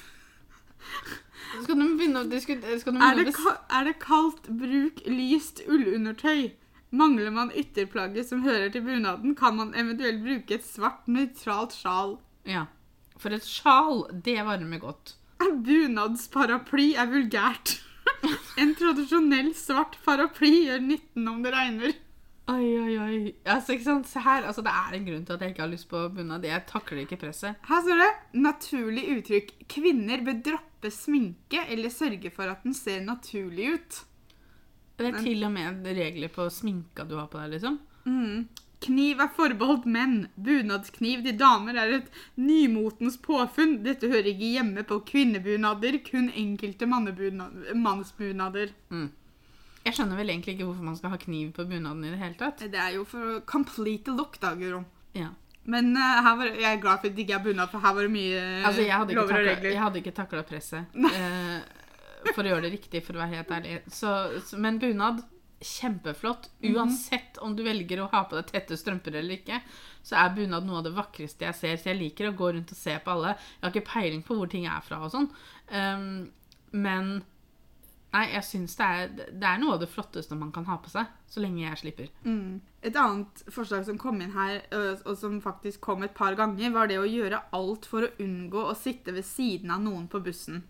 Skal 1.62 1.76
du 1.78 1.84
begynne 1.98 2.24
å 2.24 2.30
diskutere 2.30 2.78
Er 2.78 3.20
det, 3.20 3.34
ka 3.36 3.56
er 3.74 3.90
det 3.90 3.98
kaldt, 4.02 4.48
bruk 4.62 5.02
lyst 5.10 5.64
ullundertøy. 5.68 6.52
Mangler 6.92 7.32
man 7.32 7.54
ytterplagget 7.56 8.28
som 8.28 8.44
hører 8.44 8.72
til 8.72 8.84
bunaden, 8.84 9.36
kan 9.36 9.56
man 9.56 9.76
eventuelt 9.80 10.24
bruke 10.24 10.58
et 10.58 10.66
svart, 10.68 11.06
nøytralt 11.08 11.76
sjal. 11.76 12.18
Ja. 12.48 12.66
For 13.20 13.36
et 13.36 13.48
sjal, 13.48 14.06
det 14.12 14.40
varmer 14.48 14.82
godt. 14.82 15.16
En 15.44 15.62
bunadsparaply 15.68 16.94
er 17.00 17.12
vulgært. 17.12 17.80
En 18.62 18.74
tradisjonell 18.78 19.54
svart 19.58 19.98
paraply 20.06 20.52
gjør 20.68 20.82
nytten 20.86 21.30
om 21.32 21.42
det 21.44 21.54
regner. 21.56 21.94
Oi, 22.52 22.68
oi, 22.82 22.94
oi. 23.00 23.18
Altså, 23.46 23.76
ikke 23.76 23.86
sant? 23.86 24.10
Se 24.10 24.22
her. 24.24 24.46
Altså, 24.50 24.64
det 24.66 24.74
er 24.74 24.96
en 24.98 25.08
grunn 25.08 25.26
til 25.28 25.36
at 25.38 25.44
jeg 25.46 25.54
ikke 25.54 25.64
har 25.64 25.72
lyst 25.72 25.88
på 25.92 26.02
bunad. 26.16 26.46
Jeg 26.46 26.66
takler 26.70 27.04
ikke 27.04 27.20
presset. 27.22 27.60
Her 27.70 27.84
står 27.86 28.02
det 28.02 28.42
naturlig 28.42 29.06
uttrykk. 29.16 29.54
Kvinner 29.72 30.24
bør 30.26 30.40
droppe 30.50 30.92
sminke 30.94 31.64
eller 31.72 31.94
sørge 31.94 32.34
for 32.34 32.52
at 32.52 32.66
den 32.66 32.76
ser 32.78 33.06
naturlig 33.06 33.76
ut. 33.78 34.02
Det 35.00 35.08
er 35.10 35.22
til 35.24 35.46
og 35.48 35.54
med 35.54 35.88
regler 35.98 36.30
på 36.34 36.46
sminka 36.54 37.06
du 37.10 37.16
har 37.18 37.30
på 37.32 37.40
deg, 37.42 37.56
liksom. 37.56 37.80
Mm. 38.06 38.50
Kniv 38.82 39.20
er 39.22 39.30
forbeholdt 39.36 39.86
menn. 39.86 40.16
Bunadskniv 40.42 41.22
til 41.26 41.38
damer 41.38 41.78
er 41.78 41.98
et 42.00 42.22
nymotens 42.42 43.20
påfunn. 43.22 43.84
Dette 43.86 44.10
hører 44.10 44.32
ikke 44.34 44.54
hjemme 44.58 44.86
på 44.90 45.02
kvinnebunader, 45.12 46.00
kun 46.08 46.32
enkelte 46.34 46.90
mannsbunader. 46.90 48.74
Mm. 48.90 49.10
Jeg 49.82 49.98
skjønner 49.98 50.18
vel 50.18 50.30
egentlig 50.34 50.56
ikke 50.56 50.68
hvorfor 50.70 50.86
man 50.86 50.98
skal 50.98 51.14
ha 51.14 51.20
kniv 51.22 51.54
på 51.58 51.66
bunaden 51.70 52.04
i 52.06 52.14
det 52.14 52.22
hele 52.22 52.38
tatt. 52.38 52.66
Det 52.74 52.82
er 52.82 52.98
jo 52.98 53.06
for 53.10 53.40
complete 53.50 54.14
look, 54.14 54.38
da, 54.42 54.54
Guro. 54.58 54.84
Ja. 55.18 55.32
Men 55.70 55.92
uh, 55.94 56.26
var, 56.26 56.50
jeg 56.58 56.66
er 56.66 56.82
glad 56.82 57.02
for 57.02 57.10
at 57.12 57.18
det 57.18 57.26
ikke 57.26 57.38
er 57.38 57.44
bunad, 57.46 57.70
for 57.70 57.84
her 57.84 57.94
var 57.94 58.08
det 58.08 58.14
mye 58.14 58.40
uh, 58.42 58.68
Altså, 58.70 58.82
jeg 58.82 59.10
lover 59.14 59.22
og 59.22 59.46
regler. 59.46 59.70
jeg 59.70 59.82
hadde 59.82 60.02
ikke 60.02 60.16
takla 60.18 60.42
presset. 60.48 60.98
uh, 60.98 62.32
for 62.32 62.46
å 62.46 62.50
gjøre 62.50 62.66
det 62.66 62.74
riktig, 62.76 63.04
for 63.06 63.18
å 63.18 63.22
være 63.22 63.38
helt 63.38 63.54
ærlig. 63.58 63.78
Så, 63.94 64.16
men 64.62 64.80
bunad, 64.82 65.22
kjempeflott. 65.62 66.50
Mhm. 66.60 66.76
Uansett 66.76 67.38
om 67.38 67.56
du 67.56 67.64
velger 67.64 68.02
å 68.02 68.10
ha 68.12 68.24
på 68.26 68.38
deg 68.40 68.52
tette 68.52 68.78
strømper 68.78 69.16
eller 69.16 69.38
ikke, 69.40 69.62
så 70.04 70.18
er 70.18 70.36
bunad 70.36 70.66
noe 70.66 70.82
av 70.82 70.88
det 70.88 70.96
vakreste 70.98 71.46
jeg 71.46 71.56
ser. 71.56 71.78
Så 71.78 71.92
jeg 71.92 72.02
liker 72.02 72.30
å 72.30 72.36
gå 72.38 72.54
rundt 72.54 72.74
og 72.74 72.78
se 72.78 72.98
på 73.00 73.14
alle. 73.14 73.36
Jeg 73.38 73.68
har 73.68 73.76
ikke 73.76 73.92
peiling 73.94 74.24
på 74.26 74.38
hvor 74.38 74.50
ting 74.50 74.66
er 74.66 74.82
fra 74.86 75.04
og 75.06 75.14
sånn. 75.14 75.30
Um, 75.72 76.32
men 76.72 77.22
Nei, 78.12 78.26
jeg 78.34 78.44
syns 78.44 78.74
det 78.76 78.88
det 79.40 79.48
er 79.48 79.60
noe 79.62 79.78
av 79.78 79.84
det 79.84 79.88
flotteste 79.88 80.36
man 80.36 80.52
kan 80.52 80.66
ha 80.68 80.76
på 80.84 80.92
seg. 80.92 81.08
Så 81.32 81.40
lenge 81.40 81.64
jeg 81.64 81.80
slipper. 81.80 82.10
Mm. 82.26 82.60
Et 82.84 82.98
annet 83.00 83.44
forslag 83.56 83.86
som 83.88 84.00
kom 84.02 84.20
inn 84.20 84.34
her, 84.36 84.58
og 85.06 85.14
som 85.16 85.38
faktisk 85.44 85.80
kom 85.86 86.04
et 86.04 86.16
par 86.18 86.36
ganger, 86.36 86.74
var 86.76 86.92
det 86.92 87.00
å 87.00 87.08
gjøre 87.08 87.40
alt 87.56 87.88
for 87.88 88.04
å 88.04 88.12
unngå 88.20 88.66
å 88.68 88.76
sitte 88.76 89.16
ved 89.16 89.24
siden 89.28 89.72
av 89.72 89.80
noen 89.86 90.10
på 90.12 90.20
bussen. 90.26 90.66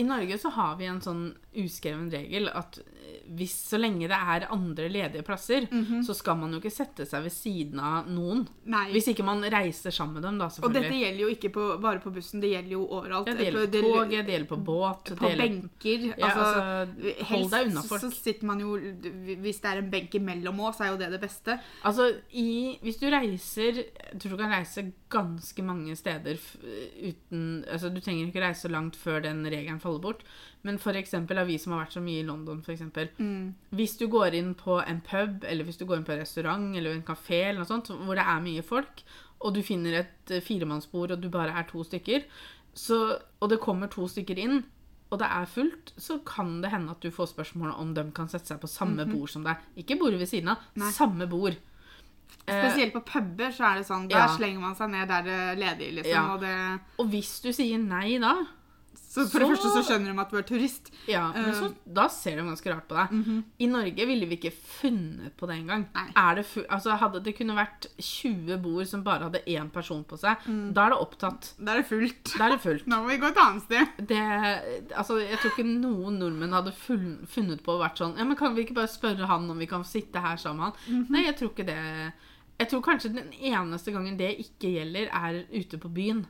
I 0.00 0.06
Norge 0.08 0.38
så 0.40 0.50
har 0.56 0.76
vi 0.80 0.88
en 0.88 1.00
sånn 1.04 1.26
uskreven 1.60 2.08
regel 2.12 2.46
at 2.56 2.78
eh, 2.80 3.20
hvis 3.36 3.52
så 3.72 3.78
lenge 3.78 4.06
det 4.10 4.16
er 4.16 4.44
andre 4.54 4.86
ledige 4.90 5.22
plasser, 5.26 5.66
så 6.06 6.14
skal 6.14 6.36
man 6.38 6.52
jo 6.54 6.58
ikke 6.60 6.70
sette 6.72 7.04
seg 7.06 7.24
ved 7.26 7.32
siden 7.34 7.78
av 7.82 8.08
noen. 8.10 8.44
Nei. 8.70 8.84
Hvis 8.94 9.08
ikke 9.12 9.26
man 9.26 9.42
reiser 9.50 9.94
sammen 9.94 10.18
med 10.18 10.24
dem, 10.26 10.38
da, 10.40 10.48
selvfølgelig. 10.50 10.70
Og 10.70 10.76
dette 10.78 11.00
gjelder 11.00 11.22
jo 11.24 11.30
ikke 11.34 11.50
på, 11.54 11.66
bare 11.82 12.02
på 12.02 12.12
bussen, 12.14 12.42
det 12.42 12.52
gjelder 12.54 12.74
jo 12.76 12.84
overalt. 12.86 13.30
Ja, 13.30 13.34
det 13.38 13.48
gjelder 13.48 13.66
På- 13.74 13.92
toget, 14.00 14.26
det 14.26 14.34
gjelder 14.36 14.50
på 14.50 14.58
båt 14.70 15.12
På 15.18 15.30
gjelder- 15.30 15.42
benker. 15.44 16.06
Ja, 16.10 16.30
altså, 16.30 16.46
altså, 16.62 17.26
hold 17.32 17.50
deg 17.54 17.66
unna 17.70 17.82
folk. 17.90 18.00
Så 18.06 18.10
sitter 18.14 18.46
man 18.50 18.60
jo 18.62 18.76
Hvis 19.42 19.60
det 19.62 19.70
er 19.72 19.82
en 19.82 19.90
benk 19.90 20.14
imellom 20.14 20.62
òg, 20.62 20.74
så 20.78 20.86
er 20.86 20.92
jo 20.94 21.00
det 21.02 21.10
det 21.16 21.20
beste. 21.22 21.58
Altså, 21.86 22.08
i, 22.32 22.78
hvis 22.82 22.98
du 23.02 23.06
reiser 23.10 23.82
Jeg 23.82 24.18
tror 24.22 24.30
du 24.36 24.36
kan 24.42 24.54
reise 24.54 24.86
ganske 25.10 25.62
mange 25.66 25.96
steder 25.98 26.38
uten 27.02 27.64
Altså, 27.70 27.90
du 27.92 27.98
trenger 28.00 28.28
ikke 28.30 28.42
reise 28.44 28.62
så 28.66 28.70
langt 28.70 28.96
før 28.96 29.20
den 29.24 29.42
regelen 29.46 29.80
faller 29.82 29.89
bort. 29.98 30.22
Men 30.62 30.78
eksempel 30.78 31.38
av 31.38 31.46
vi 31.46 31.58
som 31.58 31.72
har 31.72 31.84
vært 31.86 31.92
så 31.92 32.00
mye 32.00 32.20
i 32.20 32.26
London, 32.26 32.62
eksempel. 32.62 33.08
Mm. 33.18 33.54
Hvis 33.70 33.96
du 33.98 34.06
går 34.08 34.34
inn 34.34 34.54
på 34.54 34.78
en 34.86 35.00
pub, 35.00 35.44
eller 35.44 35.64
hvis 35.64 35.78
du 35.78 35.86
går 35.86 35.96
inn 35.96 36.04
på 36.04 36.12
en 36.12 36.20
restaurant 36.20 36.76
eller 36.76 36.92
en 36.94 37.02
kafé, 37.02 37.48
eller 37.48 37.58
noe 37.60 37.66
sånt, 37.66 37.88
hvor 37.88 38.14
det 38.14 38.24
er 38.24 38.40
mye 38.40 38.62
folk, 38.62 39.02
og 39.40 39.54
du 39.54 39.62
finner 39.62 39.92
et 40.02 40.30
eh, 40.30 40.40
firemannsbord, 40.40 41.10
og 41.12 41.20
du 41.20 41.28
bare 41.28 41.56
er 41.56 41.64
to 41.68 41.82
stykker, 41.82 42.22
så, 42.74 43.18
og 43.40 43.48
det 43.50 43.58
kommer 43.60 43.88
to 43.88 44.06
stykker 44.06 44.38
inn, 44.38 44.62
og 45.10 45.18
det 45.18 45.26
er 45.26 45.48
fullt, 45.50 45.90
så 45.98 46.20
kan 46.22 46.60
det 46.62 46.70
hende 46.70 46.92
at 46.92 47.00
du 47.02 47.10
får 47.10 47.32
spørsmål 47.32 47.72
om 47.74 47.94
de 47.96 48.04
kan 48.14 48.28
sette 48.30 48.46
seg 48.46 48.60
på 48.62 48.68
samme 48.70 49.06
bord 49.10 49.28
som 49.32 49.42
deg. 49.42 49.56
Ikke 49.82 49.96
bordet 49.98 50.20
ved 50.20 50.28
siden 50.30 50.52
av. 50.52 50.62
Nei. 50.78 50.92
samme 50.94 51.26
bord. 51.26 51.56
Eh, 52.46 52.60
Spesielt 52.62 52.92
på 52.94 53.02
puber 53.08 53.50
så 53.50 53.64
er 53.72 53.80
det 53.80 53.86
sånn, 53.88 54.08
der 54.08 54.18
Ja. 54.22 54.36
slenger 54.36 54.60
man 54.60 54.76
seg 54.76 54.90
ned 54.90 55.08
der 55.08 55.22
det 55.22 55.32
er 55.32 55.56
ledig, 55.56 55.94
liksom. 55.98 56.12
Ja. 56.12 56.34
Og 56.34 56.40
det, 56.40 56.80
og 56.98 57.08
hvis 57.10 57.40
du 57.42 57.52
sier 57.52 57.78
nei 57.78 58.18
da, 58.18 58.36
så 59.10 59.24
for 59.26 59.42
det 59.42 59.48
første 59.50 59.70
så 59.74 59.80
skjønner 59.88 60.12
de 60.14 60.20
at 60.22 60.30
du 60.30 60.36
er 60.38 60.44
turist. 60.46 60.90
ja, 61.10 61.24
men 61.34 61.50
så, 61.58 61.64
Eh. 61.66 61.72
da 61.98 62.04
ser 62.08 62.36
de 62.38 62.44
ganske 62.46 62.70
rart 62.70 62.86
på 62.88 62.94
deg. 62.94 63.10
Mhm. 63.16 63.40
I 63.58 63.66
Norge 63.66 64.06
ville 64.06 64.26
vi 64.30 64.36
ikke 64.38 64.52
funnet 64.54 65.34
på 65.36 65.48
det 65.50 65.56
engang. 65.58 65.88
Det 65.92 66.44
altså, 66.70 66.94
hadde 66.96 67.20
det 67.24 67.34
kunne 67.36 67.56
vært 67.58 67.88
20 67.98 68.56
bord 68.62 68.86
som 68.86 69.02
bare 69.02 69.26
hadde 69.26 69.42
én 69.50 69.68
person 69.72 70.04
på 70.04 70.16
seg, 70.16 70.36
Mm. 70.46 70.72
da 70.74 70.86
er 70.86 70.90
det 70.94 70.98
opptatt. 71.00 71.52
Da 71.58 71.72
er 71.74 71.82
det 71.82 71.86
fullt. 71.90 72.38
Da 72.38 72.44
er 72.46 72.50
det 72.54 72.60
fullt. 72.62 72.86
Nå 72.90 73.02
må 73.02 73.08
vi 73.08 73.18
gå 73.18 73.26
et 73.32 73.36
annet 73.42 73.62
sted. 73.62 74.06
Det, 74.06 74.94
altså, 74.96 75.18
jeg 75.18 75.38
tror 75.38 75.50
ikke 75.56 75.66
noen 75.66 76.18
nordmenn 76.20 76.52
hadde 76.52 76.72
funnet 76.72 77.62
på 77.64 77.74
å 77.76 77.80
vært 77.82 77.98
sånn 77.98 78.16
Ja, 78.16 78.24
men 78.24 78.36
Kan 78.36 78.54
vi 78.54 78.64
ikke 78.64 78.74
bare 78.78 78.88
spørre 78.88 79.26
han 79.26 79.50
om 79.50 79.58
vi 79.58 79.66
kan 79.66 79.82
sitte 79.84 80.20
her 80.20 80.36
sammen 80.36 80.58
med 80.58 80.72
han? 80.72 80.74
-hmm. 81.04 81.10
Nei, 81.10 81.24
jeg 81.24 81.36
tror 81.36 81.50
ikke 81.50 81.66
det 81.66 82.12
Jeg 82.60 82.68
tror 82.68 82.82
kanskje 82.82 83.14
den 83.14 83.32
eneste 83.32 83.90
gangen 83.92 84.16
det 84.18 84.36
ikke 84.38 84.68
gjelder, 84.70 85.08
er 85.12 85.44
ute 85.52 85.78
på 85.78 85.88
byen. 85.92 86.26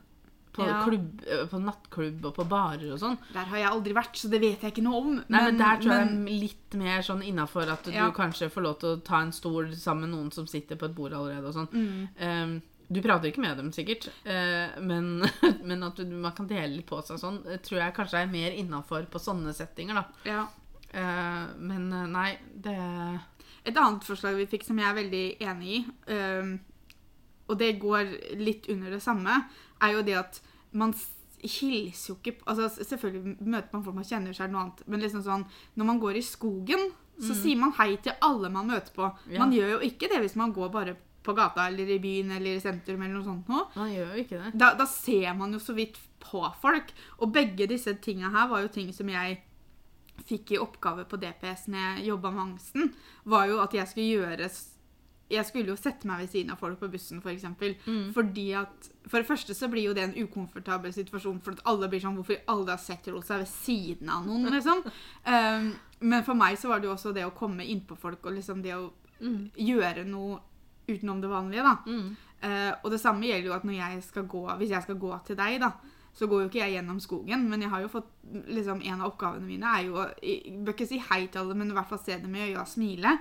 På, 0.53 0.65
Ja. 0.67 0.81
klubb, 0.85 1.21
øh, 1.31 1.45
på 1.49 1.59
nattklubb 1.63 2.25
og 2.27 2.35
på 2.35 2.45
barer 2.49 2.91
og 2.93 2.99
sånn. 2.99 3.19
Der 3.33 3.45
har 3.45 3.57
jeg 3.59 3.69
aldri 3.71 3.93
vært, 3.95 4.17
så 4.19 4.29
det 4.29 4.41
vet 4.41 4.61
jeg 4.61 4.73
ikke 4.73 4.83
noe 4.83 4.97
om. 5.01 5.13
Nei, 5.29 5.43
men, 5.45 5.59
der 5.59 5.77
tror 5.79 5.89
men- 5.95 6.27
jeg 6.27 6.35
er 6.35 6.41
litt 6.41 6.75
mer 6.75 7.03
sånn 7.07 7.23
innafor 7.23 7.71
at 7.71 7.85
du 7.85 7.93
Ja. 7.93 8.11
kanskje 8.11 8.51
får 8.51 8.63
lov 8.63 8.79
til 8.81 8.97
å 8.97 9.05
ta 9.05 9.21
en 9.23 9.31
stol 9.31 9.71
sammen 9.77 10.11
med 10.11 10.19
noen 10.19 10.33
som 10.33 10.47
sitter 10.47 10.75
på 10.77 10.87
et 10.87 10.95
bord 10.95 11.13
allerede 11.13 11.47
og 11.47 11.55
sånn. 11.55 11.69
Mm. 11.71 12.09
Um, 12.21 12.63
du 12.93 13.01
prater 13.01 13.31
ikke 13.31 13.39
med 13.45 13.57
dem 13.57 13.71
sikkert, 13.71 14.09
uh, 14.27 14.81
men, 14.83 15.23
men 15.65 15.83
at 15.85 15.95
du, 15.95 16.05
man 16.07 16.33
kan 16.33 16.49
dele 16.49 16.75
litt 16.79 16.87
på 16.87 17.01
seg 17.07 17.21
sånn, 17.21 17.47
eh, 17.47 17.59
tror 17.59 17.79
jeg 17.79 17.95
kanskje 17.95 18.23
er 18.25 18.27
mer 18.27 18.51
innafor 18.51 19.07
på 19.07 19.21
sånne 19.23 19.55
settinger, 19.55 19.95
da. 19.95 20.05
Ja. 20.25 20.49
Uh, 20.93 21.47
men 21.61 21.93
eh, 21.93 22.07
nei, 22.11 22.39
det 22.61 23.21
Et 23.65 23.77
annet 23.77 24.03
forslag 24.03 24.35
vi 24.35 24.47
fikk 24.47 24.65
som 24.65 24.77
jeg 24.79 24.89
er 24.89 24.95
veldig 25.05 25.39
enig 25.39 25.69
i, 25.69 25.87
øhm, 26.09 26.59
og 27.51 27.59
det 27.59 27.79
går 27.79 28.37
litt 28.39 28.67
under 28.71 28.91
det 28.91 29.03
samme, 29.03 29.45
er 29.83 29.97
jo 29.97 30.05
det 30.07 30.17
at 30.21 30.41
man 30.73 30.95
hilser 31.41 32.13
jo 32.13 32.17
ikke 32.19 32.35
altså 32.47 32.85
Selvfølgelig 32.85 33.37
møter 33.41 33.73
man 33.73 33.85
folk 33.85 33.97
man 33.97 34.09
kjenner, 34.09 34.35
så 34.37 34.45
er 34.45 34.51
det 34.51 34.55
noe 34.57 34.65
annet, 34.67 34.83
men 34.87 35.05
liksom 35.05 35.23
sånn, 35.25 35.47
når 35.81 35.89
man 35.89 36.01
går 36.03 36.19
i 36.21 36.25
skogen, 36.25 36.91
så 37.21 37.37
sier 37.37 37.59
man 37.61 37.75
hei 37.77 37.95
til 38.01 38.17
alle 38.25 38.49
man 38.53 38.69
møter 38.71 38.93
på. 38.97 39.09
Ja. 39.29 39.41
Man 39.43 39.53
gjør 39.53 39.75
jo 39.75 39.81
ikke 39.85 40.09
det 40.09 40.23
hvis 40.23 40.39
man 40.41 40.55
går 40.57 40.71
bare 40.73 40.95
på 41.21 41.35
gata 41.37 41.67
eller 41.69 41.91
i 41.93 41.99
byen 42.01 42.33
eller 42.33 42.57
i 42.57 42.63
sentrum 42.63 43.03
eller 43.03 43.19
noe 43.19 43.27
sånt 43.27 43.51
noe. 43.51 43.67
Man 43.77 43.93
gjør 43.93 44.15
jo 44.15 44.23
ikke 44.25 44.41
det. 44.41 44.53
Da, 44.61 44.73
da 44.79 44.87
ser 44.89 45.35
man 45.37 45.53
jo 45.53 45.61
så 45.61 45.77
vidt 45.77 46.01
på 46.23 46.43
folk. 46.63 46.93
Og 47.21 47.33
begge 47.35 47.69
disse 47.69 47.93
tinga 48.01 48.33
her 48.33 48.49
var 48.49 48.65
jo 48.65 48.73
ting 48.73 48.89
som 48.97 49.11
jeg 49.13 49.41
fikk 50.29 50.55
i 50.55 50.61
oppgave 50.61 51.07
på 51.09 51.21
DPS 51.21 51.67
når 51.73 51.85
jeg 51.85 52.09
jobba 52.11 52.33
med 52.35 52.45
angsten. 52.47 52.91
Var 53.29 53.53
jo 53.53 53.61
at 53.65 53.77
jeg 53.77 53.93
skulle 53.93 54.21
gjøre 54.21 54.49
Jeg 55.31 55.47
skulle 55.47 55.71
jo 55.73 55.77
sette 55.79 56.09
meg 56.11 56.25
ved 56.25 56.31
siden 56.33 56.51
av 56.55 56.59
folk 56.59 56.79
på 56.81 56.89
bussen, 56.91 57.19
f.eks. 57.21 57.25
For, 57.25 57.31
eksempel. 57.35 57.75
Mm. 57.87 58.09
Fordi 58.17 58.47
at 58.59 58.89
For 59.07 59.19
det 59.23 59.27
første 59.29 59.55
så 59.55 59.69
blir 59.71 59.89
jo 59.89 59.95
det 59.95 60.03
en 60.09 60.17
ukomfortabel 60.27 60.93
situasjon, 60.93 61.41
for 61.45 61.55
at 61.57 61.63
alle 61.71 61.89
blir 61.89 62.03
sånn 62.03 62.17
Hvorfor 62.19 62.41
alle 62.51 62.75
har 62.75 62.83
setter 62.83 63.13
hun 63.17 63.23
seg 63.27 63.45
ved 63.45 63.51
siden 63.53 64.11
av 64.11 64.27
noen, 64.27 64.51
liksom? 64.55 64.83
Um, 65.27 65.71
men 66.11 66.25
for 66.27 66.35
meg 66.35 66.59
så 66.59 66.69
var 66.73 66.81
det 66.83 66.91
jo 66.91 66.95
også 66.97 67.13
det 67.17 67.25
å 67.29 67.35
komme 67.37 67.65
innpå 67.67 67.97
folk 67.99 68.27
og 68.27 68.37
liksom 68.39 68.63
det 68.67 68.75
å 68.79 68.89
Mm. 69.21 69.51
gjøre 69.53 70.07
noe 70.09 70.39
utenom 70.89 71.19
det 71.21 71.29
vanlige, 71.29 71.61
da. 71.61 71.75
Mm. 71.85 72.17
Uh, 72.41 72.73
og 72.83 72.91
det 72.95 73.01
samme 73.03 73.27
gjelder 73.29 73.51
jo 73.51 73.53
at 73.53 73.67
når 73.69 73.75
jeg 73.77 74.03
skal 74.07 74.25
gå, 74.33 74.41
hvis 74.57 74.71
jeg 74.73 74.83
skal 74.87 74.97
gå 74.97 75.11
til 75.27 75.37
deg, 75.37 75.59
da, 75.61 75.69
så 76.17 76.27
går 76.27 76.41
jo 76.41 76.49
ikke 76.49 76.63
jeg 76.63 76.73
gjennom 76.79 77.01
skogen. 77.05 77.45
Men 77.51 77.61
jeg 77.61 77.69
har 77.71 77.83
jo 77.85 77.91
fått 77.93 78.09
liksom, 78.49 78.81
En 78.81 79.01
av 79.03 79.11
oppgavene 79.13 79.45
mine 79.47 79.75
er 79.77 79.85
jo 79.91 79.99
å 80.01 80.07
bør 80.65 80.73
ikke 80.73 80.89
si 80.89 81.03
hei 81.11 81.27
til 81.27 81.43
alle, 81.43 81.55
men 81.55 81.69
i 81.69 81.77
hvert 81.77 81.91
fall 81.93 82.01
se 82.01 82.17
dem 82.17 82.35
i 82.35 82.47
øya 82.49 82.63
og 82.65 82.71
smile. 82.73 83.13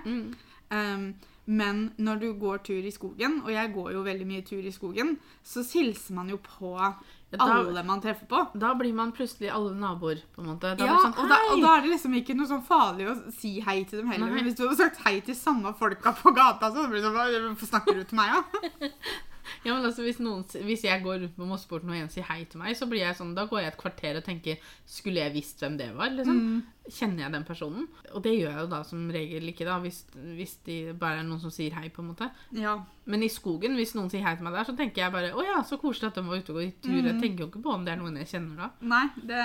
Um, 0.70 1.04
Men 1.50 1.78
når 1.98 2.20
du 2.22 2.26
går 2.38 2.60
tur 2.68 2.84
i 2.86 2.92
skogen, 2.94 3.40
og 3.42 3.50
jeg 3.50 3.72
går 3.74 3.88
jo 3.96 4.02
veldig 4.06 4.26
mye 4.28 4.42
tur 4.46 4.62
i 4.62 4.70
skogen, 4.74 5.16
så 5.42 5.64
hilser 5.66 6.14
man 6.14 6.28
jo 6.30 6.36
på 6.44 6.76
da- 6.78 7.38
alle 7.56 7.82
man 7.86 8.00
treffer 8.04 8.26
på. 8.30 8.42
Da 8.58 8.70
blir 8.78 8.94
man 8.94 9.10
plutselig 9.16 9.50
alle 9.50 9.72
naboer, 9.74 10.22
på 10.36 10.42
en 10.44 10.50
måte. 10.52 10.76
Da 10.78 10.86
Ja, 10.86 10.96
sånn, 11.02 11.16
og, 11.18 11.28
da, 11.32 11.38
og 11.50 11.60
da 11.64 11.72
er 11.76 11.82
det 11.82 11.90
liksom 11.96 12.14
ikke 12.20 12.36
noe 12.38 12.46
sånn 12.46 12.62
farlig 12.66 13.08
å 13.10 13.16
si 13.34 13.56
hei 13.66 13.82
til 13.84 14.00
dem 14.02 14.12
heller. 14.12 14.26
Nei. 14.30 14.34
Men 14.36 14.44
hvis 14.50 14.56
du 14.60 14.64
hadde 14.68 14.78
sagt 14.78 15.02
hei 15.06 15.16
til 15.26 15.34
samme 15.34 15.74
folka 15.78 16.12
på 16.22 16.32
gata, 16.34 16.70
så 16.70 16.86
blir 16.88 17.02
det 17.02 17.08
sånn 17.10 17.18
hvorfor 17.50 17.66
snakker 17.74 17.94
du 17.98 18.04
til 18.04 18.16
meg, 18.22 18.30
da? 18.30 18.70
Ja, 18.80 18.88
men 19.64 19.84
altså, 19.84 20.04
hvis, 20.06 20.18
noen, 20.24 20.44
hvis 20.64 20.84
jeg 20.86 21.02
går 21.04 21.18
rundt 21.20 21.36
på 21.36 21.46
Mosseporten 21.48 21.92
og 21.92 21.98
en 21.98 22.10
sier 22.12 22.24
hei 22.30 22.44
til 22.48 22.62
meg, 22.62 22.76
så 22.78 22.86
blir 22.88 23.02
jeg 23.02 23.18
sånn, 23.18 23.34
da 23.36 23.44
går 23.48 23.60
jeg 23.60 23.72
et 23.74 23.80
kvarter 23.80 24.18
og 24.20 24.24
tenker 24.24 24.70
Skulle 24.88 25.20
jeg 25.20 25.34
visst 25.34 25.60
hvem 25.60 25.76
det 25.80 25.90
var? 25.96 26.14
liksom? 26.14 26.38
Mm. 26.40 26.86
Kjenner 26.90 27.26
jeg 27.26 27.34
den 27.36 27.44
personen? 27.46 27.84
Og 28.16 28.24
det 28.24 28.32
gjør 28.38 28.54
jeg 28.54 28.64
jo 28.64 28.70
da 28.72 28.80
som 28.88 29.04
regel 29.12 29.52
ikke, 29.52 29.66
da, 29.68 29.76
hvis, 29.84 30.00
hvis 30.38 30.56
de 30.66 30.78
bare 30.96 31.20
er 31.20 31.28
noen 31.28 31.42
som 31.42 31.52
sier 31.54 31.76
hei. 31.76 31.90
på 31.92 32.02
en 32.02 32.10
måte. 32.14 32.30
Ja. 32.56 32.78
Men 33.04 33.26
i 33.26 33.30
skogen, 33.32 33.76
hvis 33.78 33.94
noen 33.98 34.10
sier 34.12 34.24
hei 34.24 34.34
til 34.38 34.48
meg 34.48 34.56
der, 34.56 34.66
så 34.70 34.76
tenker 34.78 35.04
jeg 35.04 35.14
bare 35.14 35.34
Å 35.36 35.44
ja, 35.44 35.60
så 35.66 35.78
koselig 35.82 36.10
at 36.10 36.18
de 36.18 36.26
var 36.26 36.40
ute 36.40 36.56
og 36.56 36.64
gikk 36.64 36.80
tur. 36.80 36.96
Mm. 36.96 37.12
Jeg 37.12 37.20
tenker 37.20 37.44
jo 37.44 37.52
ikke 37.52 37.64
på 37.68 37.76
om 37.76 37.86
det 37.86 37.94
er 37.94 38.00
noen 38.00 38.18
jeg 38.22 38.32
kjenner 38.32 38.64
da. 38.64 38.72
Nei, 38.80 39.06
det 39.28 39.44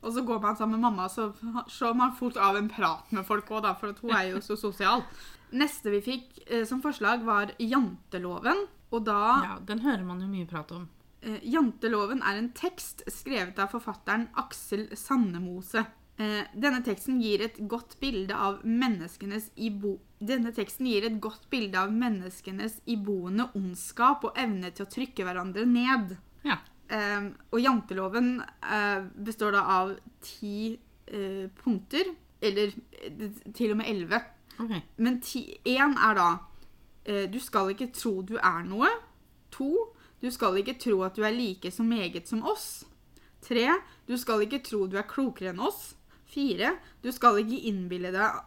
Og 0.00 0.14
så 0.14 0.24
går 0.24 0.40
man 0.40 0.56
sammen 0.56 0.80
med 0.80 0.86
mamma, 0.88 1.08
så 1.12 1.30
slår 1.68 1.96
man 1.96 2.16
fort 2.16 2.36
av 2.40 2.56
en 2.56 2.70
prat 2.72 3.08
med 3.12 3.24
folk 3.28 3.50
òg, 3.52 3.72
for 3.80 3.96
hun 4.04 4.16
er 4.16 4.34
jo 4.34 4.44
så 4.44 4.56
sosial. 4.56 5.04
Neste 5.60 5.90
vi 5.92 6.04
fikk 6.04 6.44
eh, 6.46 6.62
som 6.68 6.80
forslag, 6.84 7.24
var 7.26 7.56
janteloven. 7.58 8.68
Og 8.90 9.04
da 9.06 9.20
Ja, 9.44 9.58
Den 9.64 9.84
hører 9.84 10.04
man 10.04 10.20
jo 10.20 10.28
mye 10.28 10.48
prat 10.48 10.72
om. 10.72 10.88
Eh, 11.22 11.40
Janteloven 11.42 12.22
er 12.22 12.38
en 12.38 12.50
tekst 12.56 13.04
skrevet 13.12 13.58
av 13.58 13.72
forfatteren 13.74 14.28
Aksel 14.40 14.88
Sandemose. 14.96 15.84
Eh, 16.20 16.44
denne 16.54 16.82
teksten 16.84 17.20
gir 17.22 17.44
et 17.44 17.56
godt 17.68 17.98
bilde 18.00 18.36
av 18.36 18.64
menneskenes 18.64 19.50
ibo... 19.56 19.98
Denne 20.20 20.52
teksten 20.52 20.88
gir 20.88 21.06
et 21.08 21.20
godt 21.20 21.46
bilde 21.52 21.80
av 21.80 21.92
menneskenes 21.92 22.80
iboende 22.92 23.46
ondskap 23.56 24.26
og 24.28 24.36
evne 24.36 24.72
til 24.74 24.84
å 24.84 24.90
trykke 24.92 25.24
hverandre 25.24 25.64
ned. 25.68 26.16
Ja. 26.44 26.58
Eh, 26.92 27.30
og 27.52 27.62
janteloven 27.62 28.42
eh, 28.42 29.00
består 29.16 29.56
da 29.56 29.64
av 29.78 29.94
ti 30.24 30.74
eh, 31.06 31.46
punkter, 31.62 32.12
eller 32.40 32.74
eh, 33.00 33.26
til 33.56 33.72
og 33.72 33.80
med 33.80 33.88
elleve. 33.88 34.20
Okay. 34.60 34.82
Men 35.00 35.20
én 35.24 35.96
er 35.96 36.16
da 36.18 36.30
Du 37.06 37.38
skal 37.40 37.70
ikke 37.72 37.90
tro 37.96 38.20
du 38.22 38.36
er 38.36 38.62
noe. 38.66 38.90
To. 39.56 39.70
Du 40.20 40.28
skal 40.30 40.58
ikke 40.60 40.76
tro 40.78 41.00
at 41.02 41.16
du 41.16 41.24
er 41.24 41.32
like 41.32 41.70
så 41.72 41.82
meget 41.82 42.28
som 42.28 42.44
oss. 42.44 42.84
Tre. 43.42 43.66
Du 44.08 44.16
skal 44.20 44.44
ikke 44.44 44.60
tro 44.64 44.86
du 44.86 44.98
er 45.00 45.08
klokere 45.08 45.54
enn 45.54 45.62
oss. 45.64 45.94
Fire. 46.28 46.74
Du 47.02 47.10
skal 47.12 47.40
ikke 47.40 47.62
innbille 47.70 48.12
deg 48.14 48.42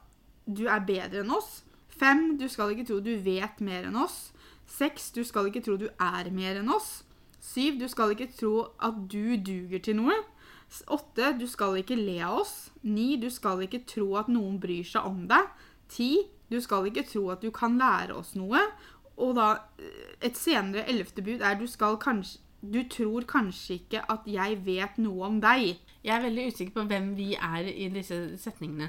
du 0.45 0.65
er 0.67 0.83
bedre 0.83 1.23
enn 1.23 1.31
oss. 1.33 1.63
Fem. 1.89 2.37
Du 2.37 2.47
skal 2.51 2.73
ikke 2.73 2.85
tro 2.91 2.99
du 3.03 3.15
vet 3.25 3.61
mer 3.63 3.87
enn 3.89 3.97
oss. 3.99 4.31
Seks. 4.69 5.11
Du 5.15 5.23
skal 5.23 5.49
ikke 5.49 5.63
tro 5.65 5.77
du 5.79 5.89
er 5.97 6.29
mer 6.31 6.61
enn 6.61 6.71
oss. 6.73 7.01
Syv. 7.41 7.79
Du 7.81 7.87
skal 7.91 8.13
ikke 8.13 8.31
tro 8.37 8.69
at 8.79 9.01
du 9.11 9.35
duger 9.37 9.81
til 9.83 9.99
noe. 10.01 10.19
Åtte. 10.93 11.33
Du 11.39 11.47
skal 11.49 11.81
ikke 11.81 11.97
le 11.97 12.19
av 12.23 12.43
oss. 12.43 12.55
Ni. 12.83 13.15
Du 13.17 13.29
skal 13.33 13.65
ikke 13.65 13.83
tro 13.89 14.13
at 14.21 14.31
noen 14.31 14.59
bryr 14.61 14.85
seg 14.87 15.09
om 15.09 15.25
deg. 15.31 15.49
Ti. 15.89 16.11
Du 16.51 16.59
skal 16.61 16.87
ikke 16.89 17.05
tro 17.07 17.29
at 17.33 17.41
du 17.41 17.51
kan 17.51 17.77
lære 17.77 18.15
oss 18.15 18.33
noe. 18.35 18.59
Og 19.17 19.35
da 19.37 19.51
eh, 19.79 20.15
et 20.25 20.37
senere 20.37 20.87
ellevte 20.89 21.21
bud 21.25 21.41
er 21.45 21.59
du 21.59 21.67
skal 21.69 21.99
kanskje 22.01 22.39
Du 22.63 22.79
tror 22.87 23.25
kanskje 23.27 23.75
ikke 23.75 24.01
at 24.09 24.23
jeg 24.25 24.61
vet 24.65 24.97
noe 24.97 25.25
om 25.27 25.41
deg. 25.43 25.79
Jeg 26.03 26.15
er 26.15 26.21
veldig 26.23 26.45
usikker 26.47 26.73
på 26.77 26.85
hvem 26.87 27.09
vi 27.17 27.33
er 27.35 27.67
i 27.67 27.89
disse 27.91 28.37
setningene. 28.39 28.87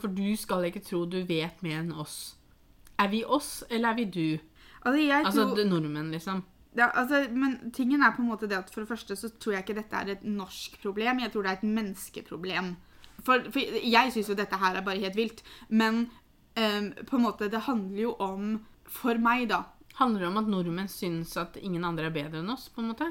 For 0.00 0.10
du 0.10 0.34
skal 0.34 0.64
ikke 0.66 0.82
tro 0.82 1.04
du 1.06 1.20
vet 1.22 1.62
mer 1.62 1.84
enn 1.84 1.92
oss. 1.94 2.34
Er 2.98 3.08
vi 3.12 3.22
oss, 3.22 3.62
eller 3.70 3.92
er 3.92 3.94
vi 4.00 4.04
du? 4.10 4.38
Altså, 4.82 4.98
jeg 4.98 5.24
Altså 5.24 5.44
tror, 5.54 5.64
nordmenn, 5.70 6.10
liksom. 6.10 6.42
ja, 6.76 6.88
altså, 6.94 7.28
men 7.30 7.70
tingen 7.72 8.02
er 8.02 8.10
på 8.16 8.22
en 8.22 8.28
måte 8.32 8.48
det 8.50 8.58
at 8.58 8.70
for 8.74 8.80
det 8.82 8.88
første 8.88 9.16
så 9.16 9.30
tror 9.38 9.52
jeg 9.52 9.62
ikke 9.68 9.78
dette 9.78 9.96
er 9.96 10.10
et 10.16 10.24
norsk 10.24 10.82
problem. 10.82 11.20
Jeg 11.22 11.32
tror 11.32 11.42
det 11.42 11.50
er 11.52 11.58
et 11.60 11.70
menneskeproblem. 11.78 12.74
For, 13.22 13.46
for 13.52 13.60
jeg 13.84 14.12
syns 14.12 14.28
jo 14.32 14.34
dette 14.34 14.58
her 14.58 14.74
er 14.74 14.82
bare 14.82 14.98
helt 14.98 15.16
vilt. 15.16 15.44
Men 15.68 16.08
em, 16.56 16.92
på 17.06 17.16
en 17.16 17.22
måte 17.26 17.48
det 17.50 17.60
handler 17.66 18.02
jo 18.02 18.14
om 18.18 18.60
For 18.90 19.14
meg, 19.22 19.48
da. 19.52 19.64
Handler 20.00 20.20
det 20.24 20.28
om 20.28 20.38
at 20.40 20.48
nordmenn 20.50 20.88
syns 20.90 21.36
at 21.38 21.56
ingen 21.60 21.84
andre 21.84 22.08
er 22.08 22.14
bedre 22.14 22.40
enn 22.40 22.50
oss, 22.50 22.68
på 22.68 22.80
en 22.82 22.88
måte? 22.90 23.06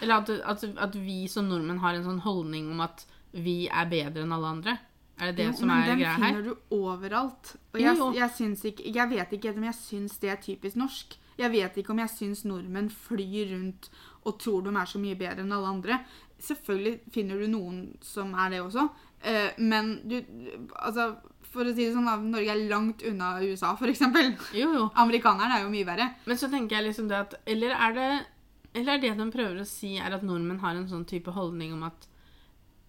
Eller 0.00 0.22
at, 0.22 0.30
at, 0.30 0.62
at 0.78 0.94
vi 0.96 1.26
som 1.28 1.48
nordmenn 1.50 1.82
har 1.82 1.94
en 1.98 2.04
sånn 2.06 2.22
holdning 2.24 2.70
om 2.72 2.80
at 2.80 3.04
vi 3.34 3.66
er 3.68 3.90
bedre 3.90 4.22
enn 4.24 4.32
alle 4.32 4.52
andre? 4.54 4.76
Er 5.20 5.34
det 5.34 5.36
det 5.42 5.46
Jo, 5.50 5.56
som 5.58 5.70
er 5.74 5.82
greia 5.90 6.14
her? 6.14 6.30
finner 6.30 6.46
du 6.46 6.54
overalt. 6.72 7.50
Og 7.74 7.80
Jo, 7.80 7.84
jeg, 7.84 7.98
jo. 7.98 8.06
jeg, 8.16 8.30
syns 8.38 8.64
ikke, 8.70 8.86
jeg 8.94 9.10
vet 9.10 9.34
ikke 9.36 9.52
om 9.52 9.66
jeg 9.68 9.76
syns 9.82 10.16
det 10.22 10.30
er 10.32 10.40
typisk 10.40 10.76
norsk. 10.80 11.18
Jeg 11.40 11.52
vet 11.52 11.76
ikke 11.82 11.92
om 11.92 12.00
jeg 12.00 12.12
syns 12.14 12.44
nordmenn 12.48 12.88
flyr 12.92 13.52
rundt 13.52 13.90
og 14.24 14.38
tror 14.40 14.62
de 14.64 14.72
er 14.76 14.88
så 14.88 15.00
mye 15.02 15.18
bedre 15.20 15.44
enn 15.44 15.52
alle 15.52 15.74
andre. 15.74 16.00
Selvfølgelig 16.40 17.12
finner 17.12 17.40
du 17.40 17.46
noen 17.52 17.82
som 18.04 18.32
er 18.32 18.54
det 18.54 18.62
også, 18.64 18.86
eh, 19.28 19.50
men 19.58 19.98
du 20.08 20.16
Altså, 20.80 21.16
for 21.50 21.66
å 21.66 21.72
si 21.74 21.82
det 21.86 21.94
sånn, 21.94 22.06
da, 22.06 22.16
Norge 22.22 22.52
er 22.52 22.68
langt 22.70 23.02
unna 23.06 23.32
USA, 23.42 23.72
f.eks. 23.74 24.04
Jo, 24.56 24.68
jo. 24.76 24.84
Amerikanerne 25.02 25.58
er 25.58 25.64
jo 25.64 25.72
mye 25.72 25.88
verre. 25.88 26.06
Men 26.28 26.38
så 26.40 26.50
tenker 26.52 26.78
jeg 26.78 26.90
liksom 26.90 27.10
det 27.10 27.18
at 27.18 27.34
Eller 27.50 27.74
er 27.74 27.96
det 27.96 28.10
Eller 28.78 28.94
er 28.94 29.02
det 29.02 29.16
de 29.18 29.26
prøver 29.34 29.62
å 29.62 29.66
si, 29.68 29.96
er 29.98 30.14
at 30.14 30.22
nordmenn 30.26 30.62
har 30.62 30.78
en 30.78 30.88
sånn 30.90 31.06
type 31.10 31.34
holdning 31.34 31.74
om 31.74 31.82
at 31.88 32.06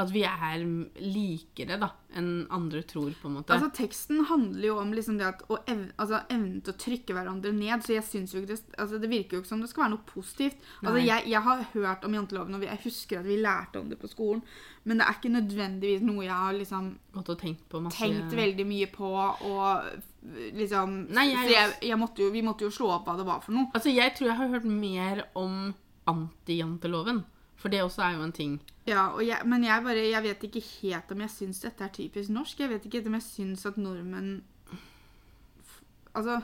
at 0.02 0.12
vi 0.14 0.24
er 0.28 0.64
likere 1.00 1.78
da, 1.80 1.88
enn 2.18 2.48
andre 2.52 2.82
tror, 2.84 3.12
på 3.22 3.30
en 3.30 3.36
måte. 3.38 3.54
Altså, 3.56 3.70
Teksten 3.78 4.24
handler 4.28 4.66
jo 4.68 4.78
om 4.82 4.92
liksom 4.94 5.18
det 5.20 5.28
at, 5.30 5.44
å 5.50 5.60
ev 5.70 5.86
altså, 5.98 6.20
evnen 6.30 6.62
til 6.66 6.74
å 6.74 6.78
trykke 6.84 7.16
hverandre 7.16 7.54
ned. 7.56 7.84
Så 7.86 7.94
jeg 7.96 8.04
synes 8.08 8.34
jo 8.36 8.42
ikke 8.42 8.52
det, 8.56 8.60
altså, 8.78 9.00
det 9.02 9.10
virker 9.12 9.38
jo 9.38 9.42
ikke 9.44 9.52
som 9.54 9.62
det 9.64 9.70
skal 9.72 9.86
være 9.86 9.94
noe 9.96 10.06
positivt. 10.10 10.58
Altså, 10.84 11.00
jeg, 11.06 11.28
jeg 11.32 11.42
har 11.48 11.64
hørt 11.74 12.06
om 12.10 12.14
janteloven, 12.20 12.56
og 12.60 12.66
jeg 12.68 12.82
husker 12.84 13.20
at 13.22 13.26
vi 13.30 13.38
lærte 13.42 13.80
om 13.80 13.90
det 13.90 14.00
på 14.02 14.10
skolen. 14.12 14.42
Men 14.84 14.98
det 14.98 15.06
er 15.08 15.18
ikke 15.20 15.30
nødvendigvis 15.36 16.02
noe 16.02 16.24
jeg 16.26 16.34
har 16.34 16.54
liksom 16.58 16.88
tenkt 17.38 17.68
på 17.70 17.82
masse 17.86 18.02
tenkt 18.02 18.34
veldig 18.34 18.66
mye 18.66 18.88
på. 18.90 19.12
Og 19.46 20.56
liksom 20.58 21.08
Nei, 21.14 21.28
jeg- 21.32 21.48
Så 21.48 21.54
jeg, 21.54 21.76
jeg 21.92 21.98
måtte 22.02 22.24
jo, 22.26 22.32
vi 22.34 22.42
måtte 22.42 22.66
jo 22.66 22.72
slå 22.74 22.90
opp 22.98 23.06
hva 23.06 23.16
det 23.18 23.26
var 23.26 23.42
for 23.42 23.52
noe. 23.54 23.70
Altså, 23.74 23.94
jeg 23.94 24.16
tror 24.18 24.28
jeg 24.32 24.38
har 24.38 24.48
hørt 24.56 24.66
mer 24.66 25.24
om 25.36 25.74
antijanteloven. 26.08 27.24
For 27.62 27.69
det 27.69 27.84
også 27.86 28.02
er 28.02 28.15
jo 28.17 28.26
en 28.26 28.34
ting. 28.34 28.56
Ja, 28.89 29.12
jeg, 29.21 29.45
Men 29.45 29.63
jeg 29.63 29.84
bare, 29.86 30.08
jeg 30.10 30.24
vet 30.26 30.47
ikke 30.47 30.63
helt 30.82 31.12
om 31.13 31.21
jeg 31.21 31.34
syns 31.36 31.62
dette 31.62 31.86
er 31.86 31.93
typisk 31.93 32.34
norsk. 32.34 32.60
Jeg 32.60 32.71
vet 32.71 32.88
ikke 32.88 33.00
helt 33.00 33.12
om 33.12 33.19
jeg 33.19 33.28
syns 33.28 33.67
at 33.69 33.78
nordmenn 33.78 34.41
Altså, 36.12 36.41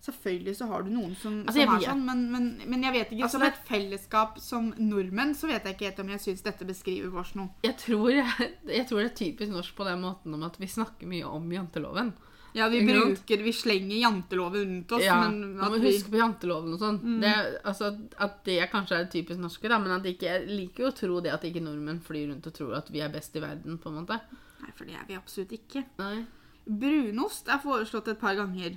selvfølgelig 0.00 0.54
så 0.56 0.66
har 0.70 0.86
du 0.86 0.88
noen 0.88 1.10
som, 1.20 1.42
Altså, 1.42 1.66
som 1.66 1.74
er 1.74 1.82
sånn, 1.84 2.04
men, 2.06 2.22
men, 2.32 2.46
men 2.64 2.86
jeg 2.86 2.94
vet 2.94 3.10
ikke. 3.12 3.26
Altså, 3.26 3.36
som 3.36 3.44
et 3.44 3.58
fellesskap 3.68 4.38
som 4.40 4.70
nordmenn 4.80 5.34
så 5.36 5.50
vet 5.50 5.66
jeg 5.68 5.76
ikke 5.76 5.90
helt 5.90 6.00
om 6.00 6.12
jeg 6.14 6.22
syns 6.24 6.46
dette 6.46 6.68
beskriver 6.68 7.18
oss 7.20 7.34
noe. 7.36 7.52
Jeg 7.66 7.76
tror, 7.82 8.08
jeg, 8.14 8.48
jeg 8.78 8.86
tror 8.88 9.02
det 9.02 9.10
er 9.10 9.18
typisk 9.18 9.52
norsk 9.52 9.76
på 9.76 9.88
den 9.90 10.00
måten 10.06 10.38
om 10.38 10.46
at 10.48 10.56
vi 10.62 10.70
snakker 10.70 11.10
mye 11.10 11.28
om 11.28 11.52
janteloven. 11.52 12.14
Ja, 12.54 12.68
vi 12.68 12.80
bruker, 12.86 13.42
vi 13.42 13.52
slenger 13.52 13.96
janteloven 13.96 14.64
rundt 14.66 14.92
oss, 14.92 15.02
Ja, 15.02 15.14
men 15.30 15.56
Man 15.56 15.70
må 15.72 15.78
huske 15.80 16.10
på 16.12 16.18
janteloven 16.20 16.74
og 16.74 16.80
sånn. 16.80 16.98
Det, 17.20 17.28
er- 17.30 17.58
altså, 17.64 17.92
at 18.18 18.44
det 18.44 18.70
kanskje 18.70 18.98
er 19.00 19.06
typisk 19.10 19.40
norske, 19.40 19.68
da, 19.68 19.78
men 19.78 19.90
at 19.92 20.04
ikke, 20.04 20.22
jeg 20.28 20.46
liker 20.48 20.84
jo 20.84 20.90
å 20.90 20.94
tro 20.98 21.20
det 21.20 21.32
at 21.32 21.42
ikke 21.48 21.62
nordmenn 21.64 22.00
flyr 22.04 22.28
rundt 22.28 22.46
og 22.46 22.52
tror 22.54 22.74
at 22.76 22.90
vi 22.92 23.00
er 23.00 23.08
best 23.08 23.34
i 23.36 23.40
verden, 23.40 23.78
på 23.78 23.88
en 23.88 24.04
måte. 24.04 24.20
Nei, 24.60 24.70
for 24.76 24.84
det 24.84 24.94
er 24.94 25.06
vi 25.08 25.14
absolutt 25.16 25.52
ikke. 25.56 25.84
Nei. 25.98 26.24
Brunost 26.68 27.48
er 27.48 27.58
foreslått 27.62 28.08
et 28.12 28.20
par 28.20 28.34
ganger. 28.36 28.76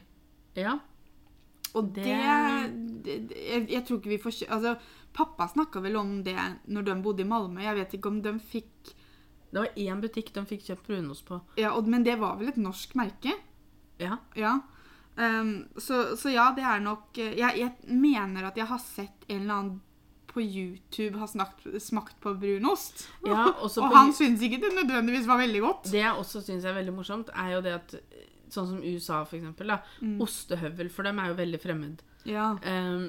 Ja. 0.56 0.80
Og 1.76 1.94
det, 1.94 2.06
Det- 2.06 3.04
det, 3.04 3.28
det 3.30 3.38
jeg, 3.38 3.70
jeg 3.70 3.86
tror 3.86 3.98
ikke 4.00 4.10
vi 4.10 4.18
får 4.24 4.32
kjø- 4.40 4.52
Altså, 4.56 4.78
pappa 5.14 5.48
snakka 5.52 5.82
vel 5.82 5.96
om 5.98 6.24
det 6.24 6.36
når 6.68 6.86
de 6.86 6.96
bodde 7.02 7.20
i 7.22 7.28
Malmö. 7.28 7.62
Jeg 7.62 7.76
vet 7.76 7.92
ikke 8.00 8.08
om 8.08 8.22
de 8.22 8.40
fikk 8.40 8.94
Det 9.52 9.60
var 9.62 9.68
én 9.78 10.02
butikk 10.02 10.34
de 10.34 10.42
fikk 10.46 10.64
kjøpt 10.66 10.88
brunost 10.88 11.26
på. 11.26 11.42
ja, 11.58 11.72
og, 11.74 11.88
Men 11.88 12.04
det 12.04 12.18
var 12.20 12.36
vel 12.38 12.48
et 12.50 12.58
norsk 12.58 12.94
merke? 12.96 13.32
Ja. 14.02 14.20
Ja. 14.36 14.60
Um, 15.16 15.68
så, 15.80 16.18
så 16.20 16.32
ja, 16.34 16.50
det 16.56 16.66
er 16.68 16.82
nok 16.84 17.18
eh, 17.24 17.38
jeg, 17.40 17.56
jeg 17.62 17.96
mener 17.96 18.50
at 18.50 18.58
jeg 18.60 18.68
har 18.68 18.82
sett 18.84 19.28
en 19.30 19.46
eller 19.46 19.54
annen 19.54 19.78
på 20.36 20.44
YouTube 20.44 21.16
har 21.22 21.30
snakt, 21.32 21.64
smakt 21.80 22.18
på 22.20 22.34
brunost. 22.36 23.06
Ja, 23.24 23.54
og 23.64 23.72
på 23.72 23.92
han 23.94 24.12
syns 24.12 24.44
ikke 24.44 24.60
det 24.66 24.74
nødvendigvis 24.76 25.30
var 25.30 25.40
veldig 25.40 25.62
godt. 25.64 25.92
Det 25.94 26.02
jeg 26.02 26.12
også 26.12 26.42
syns 26.44 26.68
er 26.68 26.76
veldig 26.76 26.96
morsomt, 26.98 27.32
er 27.32 27.54
jo 27.56 27.62
det 27.64 27.78
at 27.80 28.00
Sånn 28.56 28.68
som 28.70 28.82
USA, 28.86 29.24
for 29.26 29.40
eksempel. 29.40 29.72
Da, 29.74 29.80
Ostehøvel 30.22 30.92
for 30.94 31.08
dem 31.08 31.18
er 31.20 31.32
jo 31.32 31.38
veldig 31.40 31.60
fremmed. 31.64 32.04
Ja. 32.30 32.52
Ehm, 32.62 33.08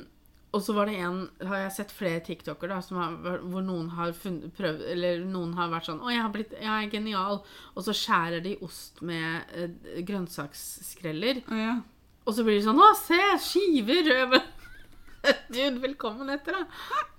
og 0.55 0.63
så 0.63 0.75
var 0.77 0.89
det 0.89 0.97
en 1.05 1.19
Har 1.45 1.65
jeg 1.65 1.75
sett 1.77 1.95
flere 1.95 2.23
TikToker 2.25 2.71
da 2.71 2.79
som 2.85 3.01
har, 3.01 3.41
hvor 3.45 3.65
noen 3.65 3.91
har 3.97 4.15
funnet, 4.17 4.53
prøvd 4.57 4.85
Eller 4.93 5.25
noen 5.27 5.55
har 5.59 5.73
vært 5.73 5.91
sånn 5.91 6.01
'Å, 6.01 6.13
jeg, 6.13 6.23
har 6.23 6.33
blitt, 6.35 6.55
jeg 6.57 6.71
er 6.71 6.93
genial.' 6.93 7.43
Og 7.75 7.87
så 7.87 7.95
skjærer 7.97 8.45
de 8.45 8.57
ost 8.65 9.03
med 9.03 9.53
eh, 9.53 10.01
grønnsaksskreller. 10.07 11.43
ja. 11.51 11.81
Og 12.27 12.35
så 12.35 12.43
blir 12.43 12.59
de 12.59 12.67
sånn 12.67 12.81
'Å, 12.81 12.93
se! 12.99 13.21
Skiver!' 13.49 14.39
Dude, 15.51 15.81
velkommen 15.87 16.31
etter, 16.31 16.57
da. 16.57 16.65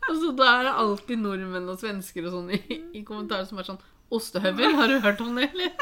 Og 0.08 0.22
så 0.22 0.32
da 0.36 0.48
er 0.54 0.70
det 0.70 0.78
alltid 0.84 1.20
nordmenn 1.20 1.70
og 1.70 1.80
svensker 1.82 2.28
og 2.28 2.38
sånn 2.38 2.56
i, 2.56 2.62
i 2.96 3.04
kommentarer 3.08 3.48
som 3.50 3.60
er 3.60 3.70
sånn 3.70 3.84
'Ostehøvel, 4.08 4.78
har 4.80 4.88
du 4.88 5.02
hørt 5.04 5.22
om 5.22 5.36
det, 5.36 5.52
eller?' 5.52 5.76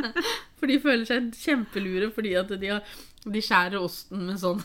For 0.60 0.68
de 0.68 0.80
føler 0.80 1.04
seg 1.08 1.30
kjempelure 1.34 2.10
fordi 2.12 2.34
at 2.36 2.50
de, 2.60 2.72
har, 2.76 2.96
de 3.24 3.42
skjærer 3.44 3.80
osten 3.80 4.26
med 4.28 4.40
sånn 4.40 4.60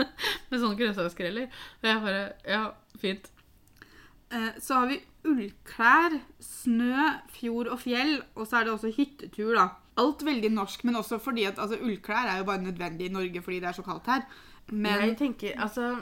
Med 0.50 0.60
sånne 0.62 0.78
grønnsaksgreller. 0.80 1.50
Og 1.82 1.88
jeg 1.90 2.02
bare 2.06 2.24
Ja, 2.48 2.62
fint. 3.00 3.30
Eh, 4.30 4.52
Så 4.62 4.74
har 4.78 4.86
vi 4.90 5.00
ullklær, 5.28 6.14
snø, 6.40 7.08
fjord 7.34 7.68
og 7.74 7.80
fjell, 7.82 8.22
og 8.34 8.46
så 8.48 8.60
er 8.60 8.64
det 8.68 8.72
også 8.72 8.92
hyttetur, 8.96 9.54
da. 9.58 9.66
Alt 10.00 10.22
veldig 10.24 10.48
norsk, 10.54 10.84
men 10.88 10.96
også 10.96 11.18
fordi 11.20 11.44
at 11.44 11.58
altså, 11.60 11.76
ullklær 11.82 12.30
er 12.30 12.38
jo 12.40 12.46
bare 12.48 12.62
nødvendig 12.62 13.10
i 13.10 13.12
Norge 13.12 13.42
fordi 13.44 13.58
det 13.60 13.68
er 13.68 13.76
så 13.76 13.84
kaldt 13.84 14.06
her. 14.08 14.22
Men 14.70 15.02
jeg 15.02 15.16
tenker 15.18 15.56
Altså 15.60 15.96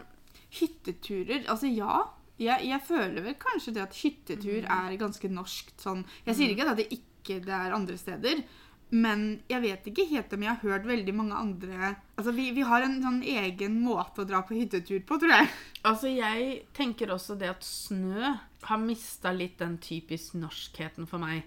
hytteturer 0.61 1.47
Altså, 1.49 1.67
ja. 1.73 2.03
Jeg, 2.39 2.69
jeg 2.69 2.81
føler 2.87 3.23
vel 3.25 3.35
kanskje 3.41 3.73
det 3.75 3.83
at 3.83 3.97
hyttetur 3.99 4.67
er 4.71 4.93
ganske 5.01 5.29
norsk 5.33 5.73
sånn 5.83 6.05
Jeg 6.27 6.37
sier 6.39 6.53
ikke 6.53 6.69
at 6.71 6.79
det 6.79 6.87
ikke 6.95 7.41
det 7.43 7.55
er 7.57 7.75
andre 7.75 7.97
steder, 7.99 8.45
men 8.91 9.41
jeg 9.51 9.61
vet 9.63 9.85
ikke 9.91 10.07
helt 10.09 10.33
om 10.33 10.43
jeg 10.47 10.49
har 10.55 10.63
hørt 10.71 10.87
veldig 10.89 11.15
mange 11.15 11.35
andre 11.37 11.97
Altså, 12.17 12.33
vi, 12.35 12.51
vi 12.57 12.63
har 12.65 12.83
en 12.83 12.97
sånn 13.03 13.21
egen 13.23 13.81
måte 13.85 14.23
å 14.23 14.27
dra 14.27 14.41
på 14.43 14.57
hyttetur 14.57 15.03
på, 15.07 15.19
tror 15.21 15.31
jeg. 15.35 15.49
Altså, 15.85 16.09
jeg 16.09 16.65
tenker 16.75 17.13
også 17.15 17.37
det 17.39 17.51
at 17.53 17.63
snø 17.63 18.33
har 18.63 18.79
mista 18.83 19.31
litt 19.33 19.59
den 19.61 19.77
typisk 19.79 20.35
norskheten 20.35 21.07
for 21.07 21.19
meg. 21.23 21.45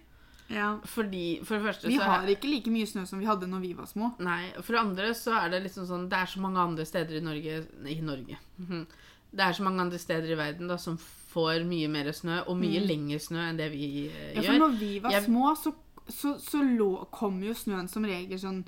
Ja. 0.51 0.77
Fordi, 0.83 1.39
for 1.47 1.57
det 1.57 1.63
første 1.65 1.87
Vi 1.87 1.95
har 1.99 2.27
ikke 2.27 2.49
like 2.51 2.71
mye 2.71 2.87
snø 2.87 3.05
som 3.07 3.19
vi 3.19 3.25
hadde 3.27 3.47
når 3.47 3.61
vi 3.63 3.73
var 3.73 3.85
små. 3.87 4.13
Nei, 4.19 4.51
for 4.61 4.75
det 4.75 4.81
andre 4.81 5.11
så 5.15 5.35
er 5.39 5.49
det 5.53 5.61
liksom 5.63 5.85
sånn 5.87 6.09
Det 6.11 6.17
er 6.19 6.25
så 6.27 6.41
mange 6.43 6.59
andre 6.59 6.85
steder 6.85 7.17
i 7.19 7.23
Norge 7.23 7.61
I 7.87 8.01
Norge. 8.03 8.37
Mhm. 8.59 8.85
Det 9.31 9.45
er 9.45 9.53
så 9.55 9.63
mange 9.63 9.79
andre 9.79 9.97
steder 9.99 10.31
i 10.33 10.35
verden 10.35 10.67
da 10.67 10.75
som 10.77 10.97
får 11.31 11.63
mye 11.63 11.87
mer 11.87 12.09
snø, 12.11 12.41
og 12.51 12.57
mye 12.59 12.81
lengre 12.83 13.19
snø 13.23 13.45
enn 13.47 13.55
det 13.61 13.69
vi 13.71 14.09
eh, 14.09 14.33
Ja, 14.35 14.41
gjør. 14.41 14.47
for 14.49 14.59
når 14.65 14.73
vi 14.79 14.89
var 14.99 15.11
Jeg- 15.15 15.23
små, 15.29 15.53
så, 15.55 15.71
så, 16.11 16.35
så 16.39 16.61
lå, 16.63 16.91
kom 17.11 17.41
jo 17.43 17.53
snøen 17.53 17.87
som 17.89 18.03
regel 18.05 18.39
sånn 18.39 18.63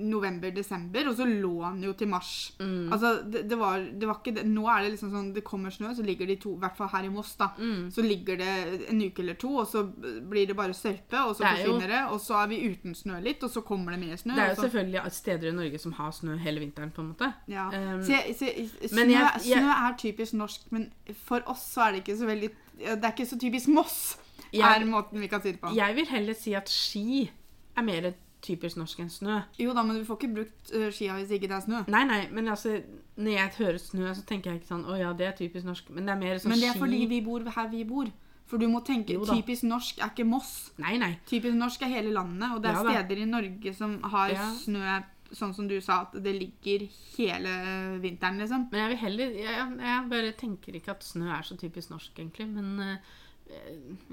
november-desember, 0.00 1.06
og 1.10 1.16
så 1.16 1.24
lå 1.26 1.52
den 1.64 1.84
jo 1.86 1.92
til 1.96 2.08
mars. 2.10 2.30
Mm. 2.60 2.90
Altså, 2.92 3.10
det, 3.30 3.42
det, 3.50 3.56
var, 3.58 3.82
det 4.00 4.08
var 4.08 4.18
ikke 4.20 4.34
det. 4.36 4.44
Nå 4.48 4.66
er 4.70 4.84
det 4.84 4.90
liksom 4.94 5.12
sånn 5.14 5.30
det 5.36 5.42
kommer 5.46 5.72
snø, 5.74 5.92
så 5.96 6.04
ligger 6.06 6.28
de 6.28 6.36
to, 6.42 6.52
i 6.56 6.60
hvert 6.62 6.76
fall 6.78 6.90
her 6.92 7.06
i 7.08 7.12
Moss, 7.12 7.32
da. 7.40 7.50
Mm. 7.58 7.86
Så 7.94 8.04
ligger 8.04 8.38
det 8.40 8.50
en 8.92 9.00
uke 9.06 9.24
eller 9.24 9.38
to, 9.40 9.52
og 9.62 9.68
så 9.70 9.84
blir 9.86 10.46
det 10.50 10.56
bare 10.58 10.76
sørpe, 10.76 11.22
og 11.24 11.34
så 11.36 11.44
Det 11.44 11.48
er 11.50 11.56
jo- 11.64 11.72
forsvinner 11.72 11.94
det. 11.94 12.02
Og 12.14 12.20
så 12.20 12.38
er 12.42 12.46
vi 12.52 12.60
uten 12.70 12.94
snø 12.94 13.20
litt, 13.24 13.42
og 13.46 13.50
så 13.54 13.62
kommer 13.66 13.96
det 13.96 14.00
mer 14.04 14.16
snø. 14.20 14.34
Det 14.36 14.44
er 14.44 14.54
jo 14.54 14.62
selvfølgelig 14.62 15.12
steder 15.20 15.48
i 15.48 15.56
Norge 15.56 15.78
som 15.86 15.92
har 15.92 16.10
snø 16.12 16.36
hele 16.38 16.60
vinteren, 16.66 16.90
på 16.92 17.00
en 17.04 17.12
måte. 17.14 17.32
ja. 17.48 17.68
Um, 17.70 18.02
så 18.04 18.12
jeg, 18.18 18.34
så 18.36 18.46
snø, 18.88 19.06
jeg- 19.08 19.44
jeg- 19.46 19.58
snø 19.58 19.70
er 19.70 19.94
typisk 19.98 20.32
norsk, 20.34 20.60
men 20.72 20.92
for 21.24 21.40
oss 21.46 21.64
så 21.74 21.88
er 21.88 21.92
det 21.92 22.04
ikke 22.04 22.18
så 22.18 22.26
veldig 22.26 22.50
Det 22.80 23.04
er 23.04 23.12
ikke 23.12 23.26
så 23.28 23.36
typisk 23.38 23.68
Moss, 23.68 24.16
Jeg- 24.52 24.82
er 24.82 24.86
måten 24.86 25.20
vi 25.20 25.28
kan 25.28 25.42
si 25.42 25.52
det 25.52 25.60
på. 25.60 25.74
Jeg 25.74 25.94
vil 25.96 26.06
heller 26.06 26.34
si 26.34 26.54
at 26.54 26.68
ski 26.68 27.30
er 27.76 27.82
mer 27.82 28.12
typisk 28.42 28.76
norsk 28.76 28.98
enn 29.00 29.10
snø. 29.10 29.42
Jo 29.58 29.74
da, 29.74 29.82
men 29.82 29.98
du 29.98 30.04
får 30.04 30.16
ikke 30.18 30.34
brukt 30.34 30.72
uh, 30.74 30.88
skia 30.90 31.12
hvis 31.18 31.30
ikke 31.36 31.48
det 31.48 31.56
er 31.58 31.60
snø. 31.66 31.82
Nei, 31.88 32.04
nei, 32.04 32.28
men 32.32 32.48
altså 32.48 32.82
Når 33.20 33.32
jeg 33.36 33.50
hører 33.58 33.78
snø, 33.78 34.14
så 34.14 34.24
tenker 34.24 34.50
jeg 34.50 34.60
ikke 34.62 34.70
sånn 34.72 34.86
Å 34.88 34.96
ja, 34.98 35.12
det 35.12 35.26
er 35.26 35.32
typisk 35.36 35.66
norsk. 35.66 35.90
Men 35.90 36.06
det 36.06 36.14
er 36.14 36.20
mer 36.22 36.34
sånn 36.38 36.48
ski 36.48 36.48
Men 36.48 36.60
det 36.60 36.68
er 36.68 36.72
ski 36.72 36.80
fordi 36.80 37.06
vi 37.06 37.20
bor 37.20 37.44
her 37.44 37.68
vi 37.68 37.84
bor. 37.84 38.10
For 38.50 38.58
du 38.58 38.66
må 38.66 38.80
tenke, 38.82 39.14
typisk 39.28 39.62
norsk 39.62 40.00
er 40.02 40.10
ikke 40.10 40.26
Moss. 40.26 40.72
Nei, 40.82 40.96
nei. 40.98 41.12
Typisk 41.28 41.54
norsk 41.54 41.84
er 41.86 41.92
hele 41.92 42.10
landet, 42.10 42.50
og 42.50 42.62
det 42.64 42.72
er 42.72 42.80
Ja 42.80 43.02
steder 43.04 43.22
i 43.22 43.28
Norge 43.28 43.74
som 43.76 44.02
har 44.02 44.30
Ja. 44.30 44.48
snø 44.58 45.02
sånn 45.30 45.54
som 45.54 45.68
du 45.68 45.80
sa, 45.80 46.00
at 46.02 46.16
det 46.22 46.32
ligger 46.34 46.88
hele 47.16 48.00
vinteren, 48.02 48.40
liksom. 48.42 48.68
Men 48.72 48.80
jeg 48.80 48.88
vil 48.88 48.98
heller 49.04 49.30
Jeg, 49.38 49.78
jeg, 49.78 50.08
bare 50.10 50.32
tenker 50.32 50.74
ikke 50.74 50.90
at 50.90 51.04
snø 51.04 51.30
er 51.30 51.42
så 51.42 51.56
typisk 51.56 51.90
norsk, 51.90 52.10
egentlig. 52.18 52.48
Men 52.48 52.80
eh, 52.80 52.92
eh, 52.94 52.98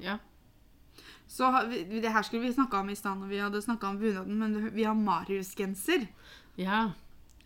ja. 0.01 0.17
Så 1.27 1.49
vi, 1.67 1.81
Det 2.01 2.11
her 2.13 2.23
skulle 2.23 2.45
vi 2.47 2.53
snakka 2.53 2.79
om 2.79 2.89
i 2.89 2.95
stad 2.95 3.17
når 3.19 3.27
vi 3.31 3.41
hadde 3.41 3.61
snakka 3.61 3.89
om 3.89 3.97
bunaden, 3.99 4.37
men 4.39 4.69
vi 4.75 4.83
har 4.87 4.95
Marius-genser. 4.95 6.07
Ja. 6.57 6.91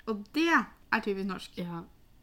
Og 0.07 0.21
det 0.35 0.47
er 0.53 1.01
typisk 1.01 1.27
norsk. 1.27 1.57
Ja. 1.57 1.81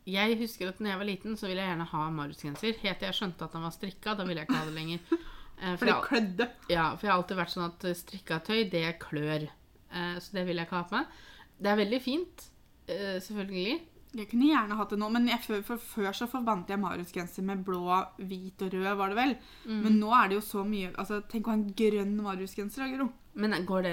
Jeg 0.09 0.39
husker 0.41 0.71
at 0.71 0.79
når 0.81 0.91
jeg 0.95 0.99
var 0.99 1.05
liten, 1.09 1.35
så 1.37 1.49
ville 1.51 1.61
jeg 1.61 1.69
gjerne 1.73 1.89
ha 1.91 2.05
Marius-genser. 2.15 2.79
Helt 2.81 2.99
til 3.03 3.07
jeg 3.11 3.15
skjønte 3.19 3.45
at 3.45 3.53
den 3.53 3.67
var 3.67 3.75
strikka. 3.75 4.15
Da 4.17 4.25
ville 4.25 4.41
jeg 4.41 4.49
ikke 4.49 4.61
ha 4.61 4.69
det 4.71 4.77
lenger. 4.79 5.03
For, 5.59 5.75
For 5.81 5.87
det 5.89 5.95
jeg, 5.95 6.03
klødde. 6.07 6.45
ja, 6.71 6.83
for 6.95 7.03
jeg 7.03 7.11
har 7.11 7.17
alltid 7.19 7.37
vært 7.41 7.51
sånn 7.51 7.65
at 7.67 7.87
strikka 7.99 8.37
tøy, 8.47 8.61
det 8.71 8.85
klør. 9.03 9.49
Eh, 9.91 10.19
så 10.23 10.37
det 10.37 10.45
vil 10.47 10.55
jeg 10.61 10.69
ikke 10.69 10.77
ha 10.79 10.85
på 10.87 10.95
meg. 10.95 11.17
Det 11.59 11.71
er 11.73 11.81
veldig 11.81 11.99
fint, 12.05 12.45
eh, 12.87 13.17
selvfølgelig. 13.25 13.73
Jeg 14.17 14.25
kunne 14.31 14.47
gjerne 14.49 14.77
hatt 14.79 14.91
det 14.95 14.99
nå, 15.03 15.09
men 15.13 15.27
jeg, 15.29 15.41
for 15.67 15.77
før 15.77 16.15
så 16.17 16.27
forbandt 16.31 16.71
jeg 16.73 16.81
Marius-genser 16.81 17.45
med 17.45 17.61
blå, 17.67 17.83
hvit 18.25 18.63
og 18.65 18.73
rød, 18.73 18.87
var 18.97 19.13
det 19.13 19.19
vel. 19.19 19.35
Mm. 19.67 19.83
Men 19.85 19.99
nå 20.01 20.13
er 20.17 20.29
det 20.31 20.39
jo 20.39 20.45
så 20.47 20.63
mye 20.65 20.95
altså, 20.97 21.19
Tenk 21.29 21.47
å 21.47 21.53
ha 21.53 21.59
en 21.59 21.67
grønn 21.77 22.15
Marius-genser, 22.25 22.85
da, 22.87 22.89
Gro. 22.97 23.11
Men 23.39 23.55
går 23.69 23.83
det, 23.85 23.93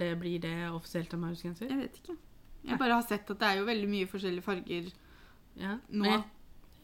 det, 0.00 0.12
blir 0.20 0.38
det 0.44 0.54
offisielt 0.70 1.12
av 1.14 1.20
Marius-genser? 1.24 1.68
Jeg 1.72 1.80
vet 1.82 1.98
ikke. 2.02 2.16
Jeg 2.68 2.78
bare 2.78 2.98
har 3.00 3.02
sett 3.08 3.30
at 3.34 3.38
det 3.40 3.48
er 3.48 3.58
jo 3.60 3.66
veldig 3.68 3.88
mye 3.90 4.06
forskjellige 4.10 4.46
farger 4.46 4.90
Ja. 5.58 5.74
nå. 5.90 6.04
Men 6.04 6.10
jeg, 6.12 6.22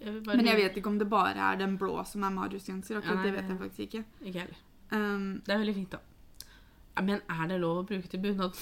jeg 0.00 0.22
bare- 0.26 0.36
Men 0.36 0.46
jeg 0.50 0.56
vet 0.56 0.76
ikke 0.80 0.90
om 0.90 0.98
det 0.98 1.08
bare 1.10 1.36
er 1.52 1.56
den 1.62 1.76
blå 1.78 2.04
som 2.06 2.24
er 2.26 2.30
Marius-genser. 2.34 2.98
Akkurat 2.98 3.22
Ja, 3.22 3.22
det 3.22 3.34
vet 3.38 3.48
jeg 3.54 3.58
faktisk 3.58 3.80
ikke. 3.86 4.04
Ikke 4.24 4.40
heller. 4.40 4.58
Um, 4.90 5.42
Det 5.46 5.54
er 5.54 5.58
veldig 5.62 5.74
fint, 5.74 5.90
da. 5.90 5.98
Men 7.02 7.20
er 7.30 7.46
det 7.48 7.60
lov 7.60 7.84
å 7.84 7.86
bruke 7.86 8.08
til 8.10 8.20
bunad? 8.20 8.58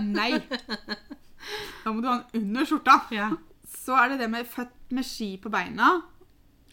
nei. 0.00 0.40
Da 1.84 1.92
må 1.92 2.02
du 2.02 2.08
ha 2.08 2.20
den 2.20 2.42
under 2.42 2.68
skjorta. 2.68 3.00
Ja. 3.14 3.30
Så 3.72 3.96
er 3.98 4.12
det 4.12 4.22
det 4.22 4.30
med 4.30 4.48
født 4.48 4.92
med 4.92 5.06
ski 5.08 5.36
på 5.42 5.50
beina. 5.52 5.94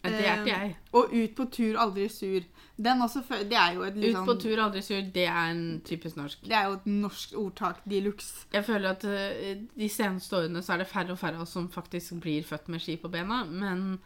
Ja, 0.02 0.08
Det 0.08 0.26
er 0.26 0.38
ikke 0.40 0.58
jeg. 0.58 0.76
Og 0.96 1.10
ut 1.12 1.34
på 1.36 1.44
tur, 1.52 1.78
aldri 1.78 2.08
sur. 2.08 2.44
Den 2.80 3.02
også, 3.04 3.20
det 3.50 3.56
er 3.58 3.74
jo 3.76 3.82
et 3.84 3.96
litt 4.00 4.14
sånn... 4.14 4.22
Ut 4.22 4.28
på 4.30 4.32
sånn- 4.32 4.42
tur, 4.46 4.62
aldri 4.64 4.82
sur, 4.82 5.00
det 5.16 5.26
er 5.28 5.50
en 5.50 5.64
typisk 5.84 6.16
norsk. 6.16 6.46
Det 6.48 6.56
er 6.56 6.70
jo 6.70 6.78
et 6.78 6.86
norsk 6.88 7.34
ordtak 7.36 7.82
de 7.84 8.00
luxe. 8.06 8.46
Jeg 8.54 8.64
føler 8.64 8.94
at 8.94 9.04
eh, 9.04 9.66
de 9.76 9.88
seneste 9.92 10.38
årene 10.38 10.62
så 10.64 10.72
er 10.74 10.82
det 10.84 10.88
færre 10.88 11.12
og 11.12 11.20
færre 11.20 11.36
av 11.36 11.44
oss 11.44 11.52
som 11.56 11.68
faktisk 11.72 12.16
blir 12.24 12.46
født 12.48 12.72
med 12.72 12.80
ski 12.80 12.96
på 13.02 13.12
bena, 13.12 13.42
men 13.44 14.00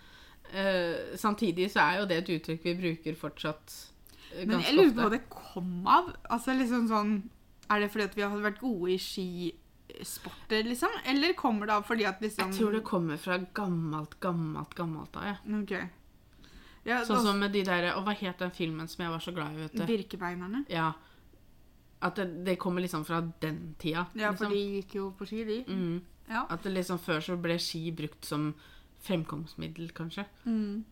uh, 0.50 1.14
samtidig 1.20 1.70
så 1.70 1.84
er 1.86 2.00
jo 2.00 2.08
det 2.10 2.18
et 2.24 2.32
uttrykk 2.40 2.66
vi 2.66 2.74
bruker 2.80 3.20
fortsatt 3.20 3.76
ganske 4.34 4.42
ofte. 4.42 4.50
Men 4.50 4.66
jeg 4.66 4.78
lurer 4.80 4.94
på 4.96 5.04
hva 5.06 5.12
det 5.14 5.22
kom 5.30 5.72
av. 5.86 6.10
Altså 6.34 6.58
liksom 6.58 6.88
sånn 6.90 7.14
Er 7.70 7.80
det 7.80 7.92
fordi 7.92 8.04
at 8.10 8.16
vi 8.18 8.24
har 8.26 8.42
vært 8.42 8.58
gode 8.60 8.90
i 8.92 8.98
skisporter, 9.88 10.64
liksom? 10.64 10.88
Eller 11.04 11.32
kommer 11.32 11.66
det 11.66 11.74
av 11.74 11.82
fordi 11.82 12.06
at 12.08 12.22
liksom 12.22 12.50
Jeg 12.50 12.58
tror 12.58 12.72
det 12.72 12.82
kommer 12.84 13.16
fra 13.20 13.38
gammelt, 13.54 14.18
gammelt, 14.20 14.74
gammelt 14.74 15.16
av, 15.16 15.26
ja. 15.28 15.36
Okay. 15.62 15.88
Ja, 16.84 17.00
Sånn 17.04 17.16
altså, 17.16 17.30
som 17.30 17.40
med 17.40 17.54
de 17.56 17.62
der 17.64 17.86
Og 17.94 18.04
hva 18.04 18.12
het 18.18 18.42
den 18.42 18.52
filmen 18.52 18.88
som 18.92 19.04
jeg 19.04 19.12
var 19.14 19.22
så 19.24 19.32
glad 19.32 19.54
i, 19.54 19.62
vet 19.64 19.76
du? 19.76 19.84
Birkebeinerne. 19.88 20.64
Ja. 20.68 20.92
At 22.04 22.18
det, 22.20 22.26
det 22.44 22.58
kommer 22.60 22.84
liksom 22.84 23.04
fra 23.08 23.22
den 23.40 23.74
tida. 23.80 24.06
Ja, 24.12 24.34
for 24.34 24.50
liksom. 24.50 24.52
de 24.52 24.80
gikk 24.80 24.98
jo 24.98 25.12
på 25.16 25.28
ski, 25.28 25.44
de. 25.48 25.62
mm. 25.68 26.02
Ja. 26.28 26.46
At 26.48 26.64
det 26.64 26.72
liksom 26.72 26.98
før 27.04 27.20
så 27.20 27.36
ble 27.40 27.58
ski 27.60 27.90
brukt 27.92 28.24
som 28.24 28.52
fremkomstmiddel, 29.04 29.90
kanskje. 29.96 30.24
Mm. 30.44 30.84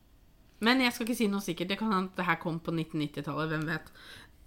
Men 0.62 0.83
jeg 0.85 0.94
skal 0.94 1.09
ikke 1.09 1.18
si 1.18 1.28
noe 1.33 1.44
sikkert. 1.44 1.72
Det 1.72 1.78
kan 1.81 1.92
hende 1.92 2.12
det 2.16 2.26
her 2.28 2.37
kom 2.40 2.61
på 2.62 2.74
1990-tallet. 2.74 3.48
Hvem 3.50 3.64
vet. 3.66 3.88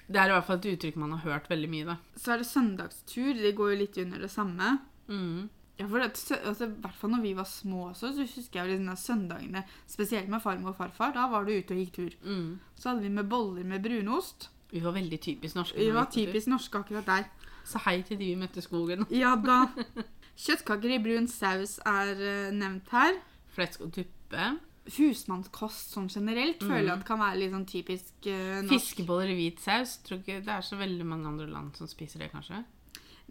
Det 0.05 0.21
er 0.21 0.29
i 0.29 0.35
hvert 0.35 0.45
fall 0.47 0.59
et 0.61 0.71
uttrykk 0.75 0.97
man 1.01 1.15
har 1.15 1.23
hørt 1.25 1.49
veldig 1.49 1.69
mye, 1.71 1.85
da. 1.87 1.95
Så 2.19 2.35
er 2.35 2.41
det 2.41 2.49
søndagstur. 2.49 3.31
Det 3.39 3.55
går 3.57 3.71
jo 3.73 3.77
litt 3.79 3.97
under 4.03 4.25
det 4.25 4.31
samme. 4.33 4.77
Mm. 5.09 5.47
Ja, 5.75 5.87
for 5.91 5.99
det, 5.99 6.11
altså, 6.37 6.69
I 6.69 6.81
hvert 6.85 6.99
fall 6.99 7.11
når 7.11 7.23
vi 7.25 7.33
var 7.35 7.47
små 7.49 7.89
også, 7.89 8.13
så 8.15 8.23
husker 8.23 8.61
jeg 8.61 8.77
liksom 8.77 8.99
søndagene, 9.01 9.63
spesielt 9.91 10.29
med 10.31 10.43
farmor 10.43 10.71
og 10.71 10.77
farfar, 10.77 11.11
da 11.17 11.25
var 11.31 11.43
du 11.43 11.51
ute 11.51 11.75
og 11.75 11.81
gikk 11.81 11.95
tur. 11.97 12.13
Mm. 12.23 12.59
Så 12.79 12.89
hadde 12.89 13.03
vi 13.03 13.11
med 13.11 13.27
boller 13.29 13.67
med 13.67 13.83
brunost. 13.83 14.49
Vi 14.71 14.83
var 14.83 14.95
veldig 14.95 15.19
typisk 15.21 15.57
norske. 15.57 15.79
Vi 15.79 15.91
var 15.93 16.07
typisk 16.11 16.47
norske 16.51 16.79
akkurat 16.79 17.09
der. 17.09 17.27
Så 17.65 17.81
hei 17.85 17.99
til 18.05 18.19
de 18.21 18.29
vi 18.31 18.39
møtte 18.39 18.61
i 18.61 18.65
skogen. 18.65 19.07
Ja 19.23 19.35
da. 19.41 19.65
Kjøttkaker 20.45 20.91
i 20.91 20.99
brun 21.03 21.27
saus 21.31 21.77
er 21.87 22.11
uh, 22.19 22.55
nevnt 22.55 22.89
her. 22.91 23.19
Flesk 23.55 23.85
og 23.85 23.93
tuppe. 23.95 24.49
Husmannskost 24.85 25.95
sånn 25.95 26.09
generelt 26.13 26.61
føler 26.61 26.85
jeg 26.91 26.99
at 26.99 27.05
kan 27.07 27.19
være 27.19 27.39
litt 27.41 27.53
sånn 27.55 27.65
typisk 27.69 28.27
uh, 28.29 28.61
norsk. 28.61 28.73
Fiskeboller 28.75 29.31
i 29.33 29.37
hvit 29.39 29.63
saus. 29.63 29.97
Tror 30.05 30.19
ikke 30.21 30.41
det 30.45 30.53
er 30.53 30.65
så 30.67 30.77
veldig 30.79 31.07
mange 31.09 31.27
andre 31.31 31.47
land 31.49 31.75
som 31.79 31.89
spiser 31.89 32.21
det, 32.21 32.31
kanskje. 32.35 32.63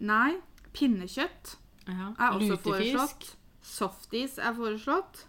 Nei. 0.03 0.35
Pinnekjøtt 0.75 1.55
Ja. 1.87 2.11
er 2.19 2.33
også 2.35 2.49
Lutefisk. 2.49 2.65
foreslått. 2.67 3.35
Softis 3.65 4.37
er 4.37 4.53
foreslått. 4.57 5.25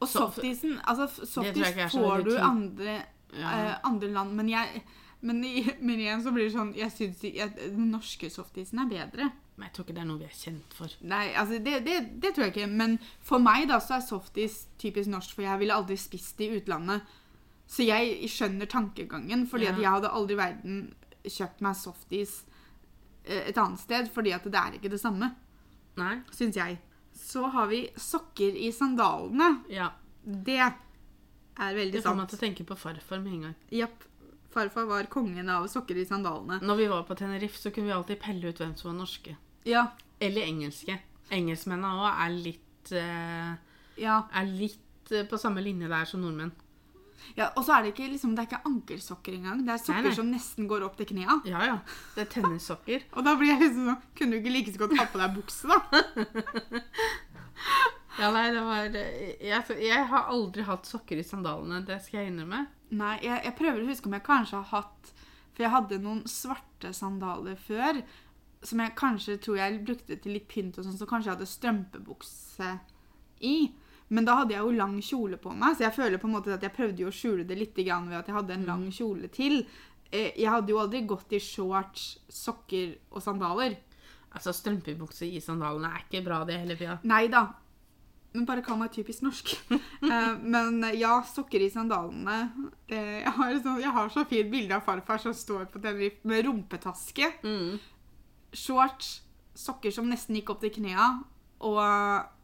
Og 0.00 0.08
softisen 0.08 0.78
Altså, 0.84 1.08
softis 1.26 1.92
får 1.92 2.24
du 2.24 2.36
andre, 2.38 3.02
Ja. 3.34 3.50
eh, 3.50 3.78
andre 3.84 4.08
land, 4.12 4.34
men 4.36 4.48
jeg 4.48 4.82
men, 5.22 5.40
men 5.80 5.98
igjen 5.98 6.22
så 6.22 6.30
blir 6.32 6.44
det 6.48 6.54
sånn 6.54 6.74
Jeg 6.76 6.92
syns 6.92 7.20
den 7.20 7.90
norske 7.90 8.30
softisen 8.30 8.78
er 8.84 8.86
bedre. 8.86 9.32
Men 9.54 9.68
jeg 9.68 9.74
tror 9.76 9.84
ikke 9.86 9.94
det 9.94 10.02
er 10.02 10.08
noe 10.08 10.18
vi 10.18 10.26
er 10.26 10.34
kjent 10.34 10.72
for. 10.74 10.94
Nei, 11.06 11.26
altså 11.38 11.60
det, 11.62 11.76
det, 11.86 11.98
det 12.22 12.32
tror 12.34 12.48
jeg 12.48 12.54
ikke. 12.56 12.70
Men 12.70 12.96
for 13.22 13.42
meg 13.42 13.68
da 13.70 13.78
så 13.82 13.98
er 13.98 14.06
softis 14.06 14.64
typisk 14.82 15.12
norsk, 15.12 15.36
for 15.36 15.46
jeg 15.46 15.60
ville 15.60 15.76
aldri 15.76 15.98
spist 16.00 16.40
det 16.40 16.48
i 16.48 16.58
utlandet. 16.58 17.04
Så 17.70 17.86
jeg 17.86 18.28
skjønner 18.28 18.68
tankegangen, 18.70 19.46
fordi 19.48 19.70
at 19.70 19.78
jeg 19.80 19.88
hadde 19.88 20.10
aldri 20.12 20.36
i 20.36 20.40
verden 20.40 20.80
kjøpt 21.24 21.62
meg 21.64 21.78
softis 21.78 22.40
eh, 23.24 23.46
et 23.48 23.60
annet 23.60 23.80
sted, 23.80 24.10
fordi 24.12 24.34
at 24.36 24.44
det 24.44 24.60
er 24.60 24.76
ikke 24.78 24.92
det 24.92 25.00
samme, 25.00 25.30
Nei? 26.00 26.16
syns 26.34 26.58
jeg. 26.58 26.80
Så 27.14 27.46
har 27.54 27.70
vi 27.70 27.84
sokker 27.96 28.58
i 28.58 28.72
sandalene. 28.74 29.62
Ja. 29.70 29.92
Det 30.24 30.58
er 30.58 30.74
veldig 31.78 32.02
sant. 32.02 32.02
Det 32.02 32.08
får 32.10 32.18
meg 32.18 32.32
til 32.32 32.40
å 32.40 32.42
tenke 32.42 32.66
på 32.68 32.76
farfar 32.78 33.22
med 33.22 33.36
en 33.38 33.46
gang. 33.48 33.56
Japp. 33.70 34.10
Farfar 34.54 34.86
var 34.86 35.08
kongen 35.10 35.48
av 35.50 35.66
sokker 35.70 35.98
i 35.98 36.06
sandalene. 36.06 36.60
Når 36.62 36.78
vi 36.78 36.90
var 36.90 37.06
på 37.06 37.16
Tenerife, 37.18 37.58
så 37.58 37.72
kunne 37.74 37.90
vi 37.90 37.96
alltid 37.96 38.20
pelle 38.22 38.50
ut 38.50 38.60
hvem 38.60 38.74
som 38.78 38.90
var 38.92 38.98
norske. 39.00 39.34
Ja. 39.64 39.86
Eller 40.20 40.46
engelske. 40.48 40.98
Engelskmennene 41.32 42.02
òg 42.04 42.20
er 42.26 42.34
litt 42.36 42.92
eh, 42.92 43.54
Ja. 44.00 44.18
Er 44.34 44.44
litt 44.48 45.12
eh, 45.14 45.24
på 45.28 45.38
samme 45.40 45.62
linje 45.64 45.88
der 45.88 46.04
som 46.08 46.20
nordmenn. 46.24 46.52
ja 47.38 47.46
og 47.56 47.64
så 47.64 47.72
er 47.78 47.82
det 47.86 47.92
ikke 47.94 48.10
liksom, 48.12 48.34
det 48.36 48.42
er 48.44 48.48
ikke 48.50 48.68
ankelsokker 48.68 49.32
engang. 49.38 49.62
Det 49.64 49.72
er 49.72 49.80
sokker 49.80 50.02
Nei, 50.02 50.10
nei. 50.10 50.16
som 50.18 50.30
nesten 50.30 50.68
går 50.68 50.84
opp 50.84 50.96
til 51.00 51.08
knea. 51.14 51.38
Ja, 51.48 51.62
ja. 51.70 51.78
Det 52.14 52.26
er 52.26 52.30
tennissokker. 52.34 53.06
Og 53.16 53.24
da 53.24 53.34
blir 53.40 53.54
jeg 53.54 53.62
liksom 53.64 53.88
sånn 53.88 54.02
Kunne 54.18 54.36
du 54.36 54.42
ikke 54.42 54.52
like 54.58 54.74
så 54.74 54.82
godt 54.84 54.98
ha 55.00 55.06
på 55.12 55.22
deg 55.22 55.36
bukse, 55.38 55.68
da? 55.70 55.80
Ja, 58.14 58.28
nei, 58.30 58.44
det 58.54 58.60
var 58.62 58.84
jeg, 58.94 59.62
jeg 59.82 60.02
har 60.06 60.28
aldri 60.30 60.62
hatt 60.68 60.86
sokker 60.86 61.18
i 61.18 61.24
sandalene. 61.26 61.80
Det 61.86 61.96
skal 62.04 62.20
jeg 62.20 62.30
innrømme. 62.30 62.60
Nei, 62.94 63.16
jeg, 63.24 63.40
jeg 63.48 63.56
prøver 63.58 63.80
å 63.82 63.88
huske 63.88 64.06
om 64.06 64.14
jeg 64.14 64.26
kanskje 64.28 64.60
har 64.60 64.68
hatt 64.70 65.08
For 65.54 65.64
jeg 65.64 65.72
hadde 65.72 65.98
noen 66.04 66.20
svarte 66.30 66.92
sandaler 66.94 67.58
før. 67.58 67.98
Som 68.64 68.80
jeg 68.80 68.94
kanskje 68.96 69.36
tror 69.44 69.58
jeg 69.60 69.82
brukte 69.84 70.16
til 70.24 70.32
litt 70.38 70.46
pynt, 70.48 70.78
og 70.80 70.86
sånn, 70.86 70.96
så 70.98 71.06
kanskje 71.08 71.28
jeg 71.30 71.36
hadde 71.36 71.50
strømpebukse 71.50 72.70
i. 73.44 73.56
Men 74.14 74.24
da 74.28 74.36
hadde 74.40 74.54
jeg 74.54 74.62
jo 74.64 74.74
lang 74.76 74.98
kjole 75.02 75.36
på 75.40 75.52
meg, 75.56 75.76
så 75.76 75.86
jeg 75.86 75.96
føler 75.96 76.20
på 76.20 76.28
en 76.28 76.34
måte 76.36 76.52
at 76.54 76.62
jeg 76.64 76.74
prøvde 76.76 77.02
jo 77.04 77.08
å 77.10 77.14
skjule 77.14 77.44
det 77.48 77.56
litt 77.58 77.76
grann 77.84 78.08
ved 78.10 78.18
at 78.20 78.28
jeg 78.30 78.36
hadde 78.36 78.54
en 78.58 78.66
lang 78.68 78.84
kjole 78.92 79.28
til. 79.32 79.62
Eh, 80.12 80.32
Jeg 80.36 80.48
hadde 80.52 80.70
jo 80.72 80.78
aldri 80.80 81.00
gått 81.08 81.32
i 81.32 81.40
shorts, 81.42 82.18
sokker 82.30 82.94
og 83.10 83.22
sandaler. 83.24 83.76
Altså, 84.34 84.52
Strømpebukse 84.54 85.26
i 85.28 85.40
sandalene 85.40 85.90
er 85.94 86.04
ikke 86.06 86.24
bra, 86.26 86.42
det 86.44 86.58
heller, 86.60 86.76
Pia. 86.76 86.96
Nei 87.04 87.26
da. 87.32 87.44
Men 88.34 88.46
bare 88.48 88.64
kall 88.66 88.78
meg 88.80 88.90
typisk 88.92 89.22
norsk. 89.22 89.52
Eh, 90.04 90.34
men 90.42 90.82
eh, 90.84 90.98
ja, 91.00 91.14
sokker 91.24 91.62
i 91.64 91.70
sandalene. 91.72 92.34
Jeg, 92.90 93.30
har 93.38 93.54
sånn, 93.64 93.78
jeg 93.80 93.92
har 93.96 94.10
så 94.12 94.24
fint 94.28 94.50
bilde 94.52 94.76
av 94.76 94.82
farfar 94.84 95.18
som 95.22 95.32
står 95.34 95.64
på 95.72 95.80
Tenerife 95.80 96.28
med 96.28 96.44
rumpetaske, 96.44 97.30
Mm. 97.42 97.78
Shorts, 98.54 99.20
sokker 99.54 99.92
som 99.94 100.08
nesten 100.10 100.36
gikk 100.38 100.50
opp 100.54 100.62
til 100.64 100.72
knea, 100.78 101.08
og 101.64 101.80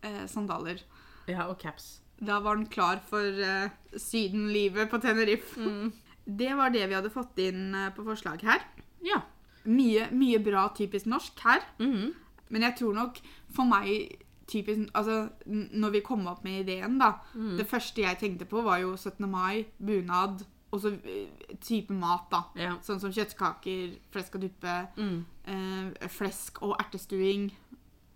eh, 0.07 0.23
sandaler. 0.31 0.83
Ja, 1.31 1.49
og 1.49 1.59
caps. 1.63 2.01
Da 2.21 2.39
var 2.45 2.57
han 2.59 2.67
klar 2.69 3.01
for 3.09 3.25
eh, 3.25 3.71
sydenlivet 3.97 4.91
på 4.93 5.01
Tenerife. 5.03 5.57
Mm. 5.61 5.93
Det 6.41 6.53
var 6.55 6.71
det 6.71 6.85
vi 6.87 6.95
hadde 6.95 7.11
fått 7.11 7.39
inn 7.43 7.73
eh, 7.75 7.89
på 7.97 8.05
forslag 8.07 8.43
her. 8.47 8.61
Ja. 9.03 9.23
Mye, 9.65 10.07
mye 10.15 10.39
bra 10.45 10.69
typisk 10.77 11.09
norsk 11.11 11.41
her. 11.47 11.65
Mhm. 11.81 12.13
Men 12.51 12.63
jeg 12.67 12.77
tror 12.81 12.95
nok 12.95 13.19
for 13.55 13.63
meg 13.71 14.17
typisk 14.51 14.89
Altså, 14.99 15.29
når 15.47 15.93
vi 15.95 16.01
kom 16.03 16.25
opp 16.27 16.43
med 16.45 16.65
ideen, 16.65 16.97
da 16.99 17.13
Mm. 17.35 17.57
Det 17.57 17.67
første 17.71 18.03
jeg 18.03 18.19
tenkte 18.19 18.45
på, 18.45 18.63
var 18.63 18.79
jo 18.83 18.97
17. 18.97 19.29
mai, 19.31 19.67
bunad 19.79 20.43
og 20.73 20.81
så 20.81 20.93
eh, 21.05 21.29
type 21.61 21.91
mat, 21.93 22.29
da. 22.31 22.45
Ja. 22.55 22.77
Sånn 22.87 23.01
som 23.03 23.11
kjøttkaker, 23.13 23.97
flesk 24.15 24.35
og 24.39 24.45
duppe, 24.47 24.75
Mm. 24.97 25.25
eh, 25.51 26.09
flesk 26.09 26.63
og 26.63 26.77
ertestuing. 26.79 27.51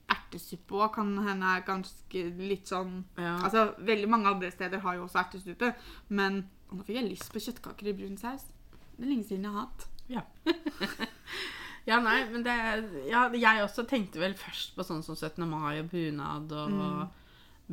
Ertesuppe 0.09 0.77
òg 0.85 0.93
kan 0.95 1.17
hende 1.27 1.47
er 1.57 1.62
ganske 1.67 2.23
litt 2.38 2.67
sånn 2.69 3.05
ja. 3.17 3.38
Altså, 3.43 3.75
veldig 3.79 4.09
mange 4.09 4.29
andre 4.29 4.51
steder 4.53 4.79
har 4.85 4.95
jo 4.99 5.07
også 5.07 5.19
ertestupe, 5.25 5.75
men 6.11 6.45
nå 6.71 6.85
fikk 6.85 6.97
jeg 7.01 7.09
lyst 7.11 7.33
på 7.33 7.40
kjøttkaker 7.40 7.88
i 7.88 7.93
brun 7.97 8.17
saus. 8.19 8.45
Det 8.97 9.05
er 9.07 9.11
lenge 9.11 9.25
siden 9.27 9.45
jeg 9.45 9.53
har 9.53 9.67
hatt. 9.67 9.88
Ja. 10.09 10.23
ja, 11.88 11.99
nei, 12.01 12.19
men 12.31 12.45
det 12.45 12.55
Ja, 13.11 13.27
jeg 13.33 13.64
også 13.64 13.87
tenkte 13.88 14.21
vel 14.23 14.35
først 14.38 14.75
på 14.77 14.85
sånn 14.87 15.03
som 15.03 15.17
17. 15.17 15.49
mai 15.49 15.81
og 15.81 15.90
bunad 15.90 16.53
og 16.53 17.09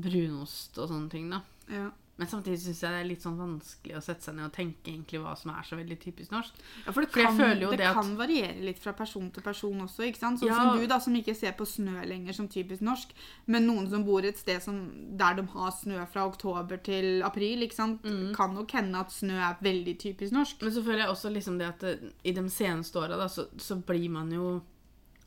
brunost 0.01 0.77
og 0.79 0.89
sånne 0.89 1.09
ting, 1.11 1.29
da. 1.29 1.41
Ja. 1.69 1.89
Men 2.19 2.27
samtidig 2.27 2.59
syns 2.61 2.81
jeg 2.83 2.91
det 2.91 2.99
er 3.01 3.07
litt 3.07 3.23
sånn 3.23 3.37
vanskelig 3.39 3.95
å 3.97 4.01
sette 4.03 4.21
seg 4.27 4.35
ned 4.35 4.45
og 4.45 4.51
tenke 4.53 4.91
egentlig 4.91 5.21
hva 5.23 5.31
som 5.39 5.49
er 5.55 5.63
så 5.65 5.77
veldig 5.79 5.95
typisk 6.03 6.29
norsk. 6.31 6.53
Ja, 6.85 6.91
for 6.93 7.01
det 7.01 7.11
kan, 7.15 7.37
det 7.37 7.69
det 7.79 7.87
at- 7.87 7.95
kan 7.95 8.11
variere 8.19 8.61
litt 8.61 8.77
fra 8.83 8.93
person 8.93 9.31
til 9.31 9.41
person 9.41 9.79
også. 9.81 10.03
ikke 10.05 10.19
sant? 10.19 10.39
Sånn 10.39 10.49
Ja. 10.51 10.57
som 10.59 10.77
du, 10.77 10.85
da, 10.87 10.99
som 10.99 11.15
ikke 11.15 11.35
ser 11.35 11.53
på 11.53 11.65
snø 11.65 12.05
lenger 12.05 12.33
som 12.33 12.47
typisk 12.47 12.81
norsk. 12.81 13.09
Men 13.47 13.65
noen 13.65 13.89
som 13.89 14.03
bor 14.05 14.23
et 14.23 14.37
sted 14.37 14.61
som, 14.61 14.77
der 15.17 15.33
de 15.35 15.47
har 15.47 15.71
snø 15.71 16.05
fra 16.11 16.27
oktober 16.27 16.77
til 16.83 17.23
april, 17.23 17.61
ikke 17.63 17.73
sant? 17.73 18.03
Mm. 18.03 18.35
kan 18.35 18.53
nok 18.53 18.69
hende 18.71 18.99
at 18.99 19.09
snø 19.09 19.39
er 19.39 19.57
veldig 19.63 19.97
typisk 19.97 20.31
norsk. 20.31 20.61
Men 20.61 20.71
så 20.71 20.83
føler 20.83 20.99
jeg 20.99 21.09
også 21.09 21.33
liksom 21.33 21.57
det 21.57 21.67
at 21.67 21.79
det, 21.79 22.13
i 22.23 22.31
de 22.33 22.41
seneste 22.49 22.95
åra, 22.99 23.27
så, 23.29 23.47
så 23.57 23.81
blir 23.83 24.09
man 24.09 24.29
jo 24.31 24.61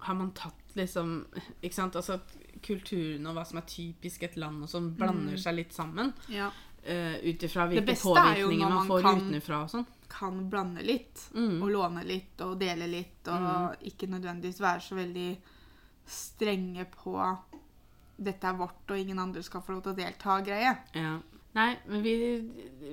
Har 0.00 0.14
man 0.14 0.32
tatt 0.32 0.54
liksom 0.76 1.24
Ikke 1.62 1.72
sant? 1.74 1.94
Altså 1.96 2.20
kulturen 2.62 3.26
og 3.26 3.34
hva 3.36 3.44
som 3.46 3.58
er 3.58 3.62
typisk 3.66 4.22
et 4.22 4.36
land, 4.36 4.62
og 4.62 4.68
sånn, 4.68 4.94
blander 4.96 5.36
seg 5.36 5.54
litt 5.56 5.72
sammen. 5.72 6.12
Ja. 6.28 6.50
Uh, 6.84 7.16
Ut 7.24 7.42
ifra 7.46 7.64
hvilke 7.70 7.94
er 7.94 7.96
påvirkninger 7.96 8.68
man 8.68 8.74
man 8.76 8.88
får 8.90 9.02
kan- 9.06 9.20
utenfra 9.22 9.62
og 9.64 9.70
sånn. 9.72 9.86
Kan 10.12 10.42
blande 10.50 10.82
litt. 10.84 11.22
Mm. 11.34 11.62
Og 11.62 11.70
låne 11.72 12.04
litt 12.04 12.40
og 12.44 12.58
dele 12.60 12.86
litt. 12.90 13.28
Og 13.28 13.76
ikke 13.88 14.06
nødvendigvis 14.12 14.60
være 14.60 14.80
så 14.84 14.94
veldig 14.98 15.30
strenge 16.06 16.84
på 16.92 17.16
dette 18.16 18.46
er 18.46 18.54
vårt, 18.58 18.84
og 18.90 18.98
ingen 18.98 19.18
andre 19.18 19.42
skal 19.42 19.62
få 19.64 19.74
lov 19.74 19.82
til 19.82 19.94
å 19.94 19.98
delta-greie. 19.98 20.74
Ja. 20.94 21.16
Nei, 21.54 21.70
men 21.88 22.02
vi, 22.02 22.12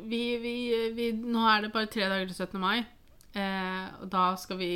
vi, 0.06 0.22
vi, 0.42 0.56
vi 0.96 1.12
Nå 1.18 1.44
er 1.50 1.62
det 1.66 1.72
bare 1.74 1.90
tre 1.92 2.08
dager 2.10 2.30
til 2.30 2.36
17. 2.46 2.60
mai. 2.62 2.80
Eh, 3.34 3.86
og 4.02 4.10
da 4.12 4.36
skal 4.36 4.58
vi 4.60 4.72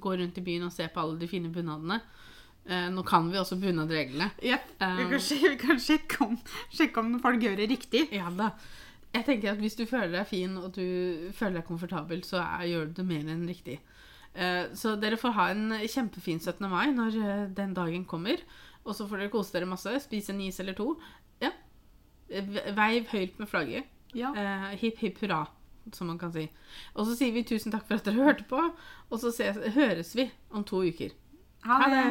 gå 0.00 0.14
rundt 0.18 0.38
i 0.40 0.44
byen 0.44 0.66
og 0.66 0.72
se 0.74 0.88
på 0.92 1.00
alle 1.02 1.18
de 1.20 1.28
fine 1.30 1.52
bunadene. 1.52 2.00
Eh, 2.66 2.88
nå 2.92 3.02
kan 3.08 3.30
vi 3.32 3.38
også 3.40 3.56
bunadreglene. 3.60 4.30
Yep. 4.44 4.68
Vi, 4.80 4.86
Um, 4.86 5.10
kan 5.10 5.20
vi 5.20 5.56
kan 5.60 5.80
sjekke 5.80 6.20
om, 6.26 6.36
sjekke 6.72 7.00
om 7.00 7.18
folk 7.22 7.42
gjør 7.42 7.56
det 7.56 7.70
riktig. 7.70 8.06
Ja 8.14 8.30
da. 8.30 8.50
Jeg 9.12 9.24
tenker 9.26 9.50
at 9.52 9.58
Hvis 9.58 9.74
du 9.74 9.86
føler 9.90 10.12
deg 10.20 10.26
fin 10.30 10.56
og 10.56 10.70
du 10.76 11.30
føler 11.34 11.58
deg 11.60 11.66
komfortabel, 11.66 12.22
så 12.24 12.38
er, 12.44 12.68
gjør 12.70 12.86
du 12.90 13.00
det 13.00 13.06
mer 13.08 13.32
enn 13.32 13.46
riktig. 13.48 13.80
Eh, 14.34 14.68
så 14.78 14.94
dere 15.00 15.18
får 15.18 15.34
ha 15.34 15.48
en 15.50 15.72
kjempefin 15.82 16.38
17. 16.38 16.68
mai 16.70 16.92
når 16.94 17.16
eh, 17.18 17.46
den 17.56 17.74
dagen 17.74 18.04
kommer. 18.06 18.38
Og 18.84 18.94
så 18.94 19.06
får 19.08 19.24
dere 19.24 19.32
kose 19.32 19.52
dere 19.56 19.66
masse. 19.68 19.90
Spise 20.04 20.30
en 20.32 20.40
is 20.44 20.60
eller 20.62 20.76
to. 20.78 20.92
Ja. 21.42 21.50
Eh, 22.30 22.46
Veiv 22.76 23.10
høyt 23.10 23.40
med 23.40 23.50
flagget. 23.50 23.90
Ja. 24.14 24.30
Eh, 24.34 24.76
hipp 24.78 24.98
hipp 25.02 25.18
hurra, 25.22 25.44
som 25.92 26.06
man 26.06 26.18
kan 26.18 26.32
si. 26.32 26.46
Og 26.94 27.06
så 27.06 27.16
sier 27.18 27.34
vi 27.34 27.42
tusen 27.46 27.74
takk 27.74 27.86
for 27.88 27.98
at 27.98 28.06
dere 28.06 28.24
hørte 28.30 28.46
på, 28.50 28.62
og 29.10 29.20
så 29.20 29.30
ses, 29.34 29.58
høres 29.74 30.14
vi 30.14 30.30
om 30.54 30.64
to 30.66 30.84
uker. 30.86 31.10
Ha 31.66 31.82
det. 31.92 32.04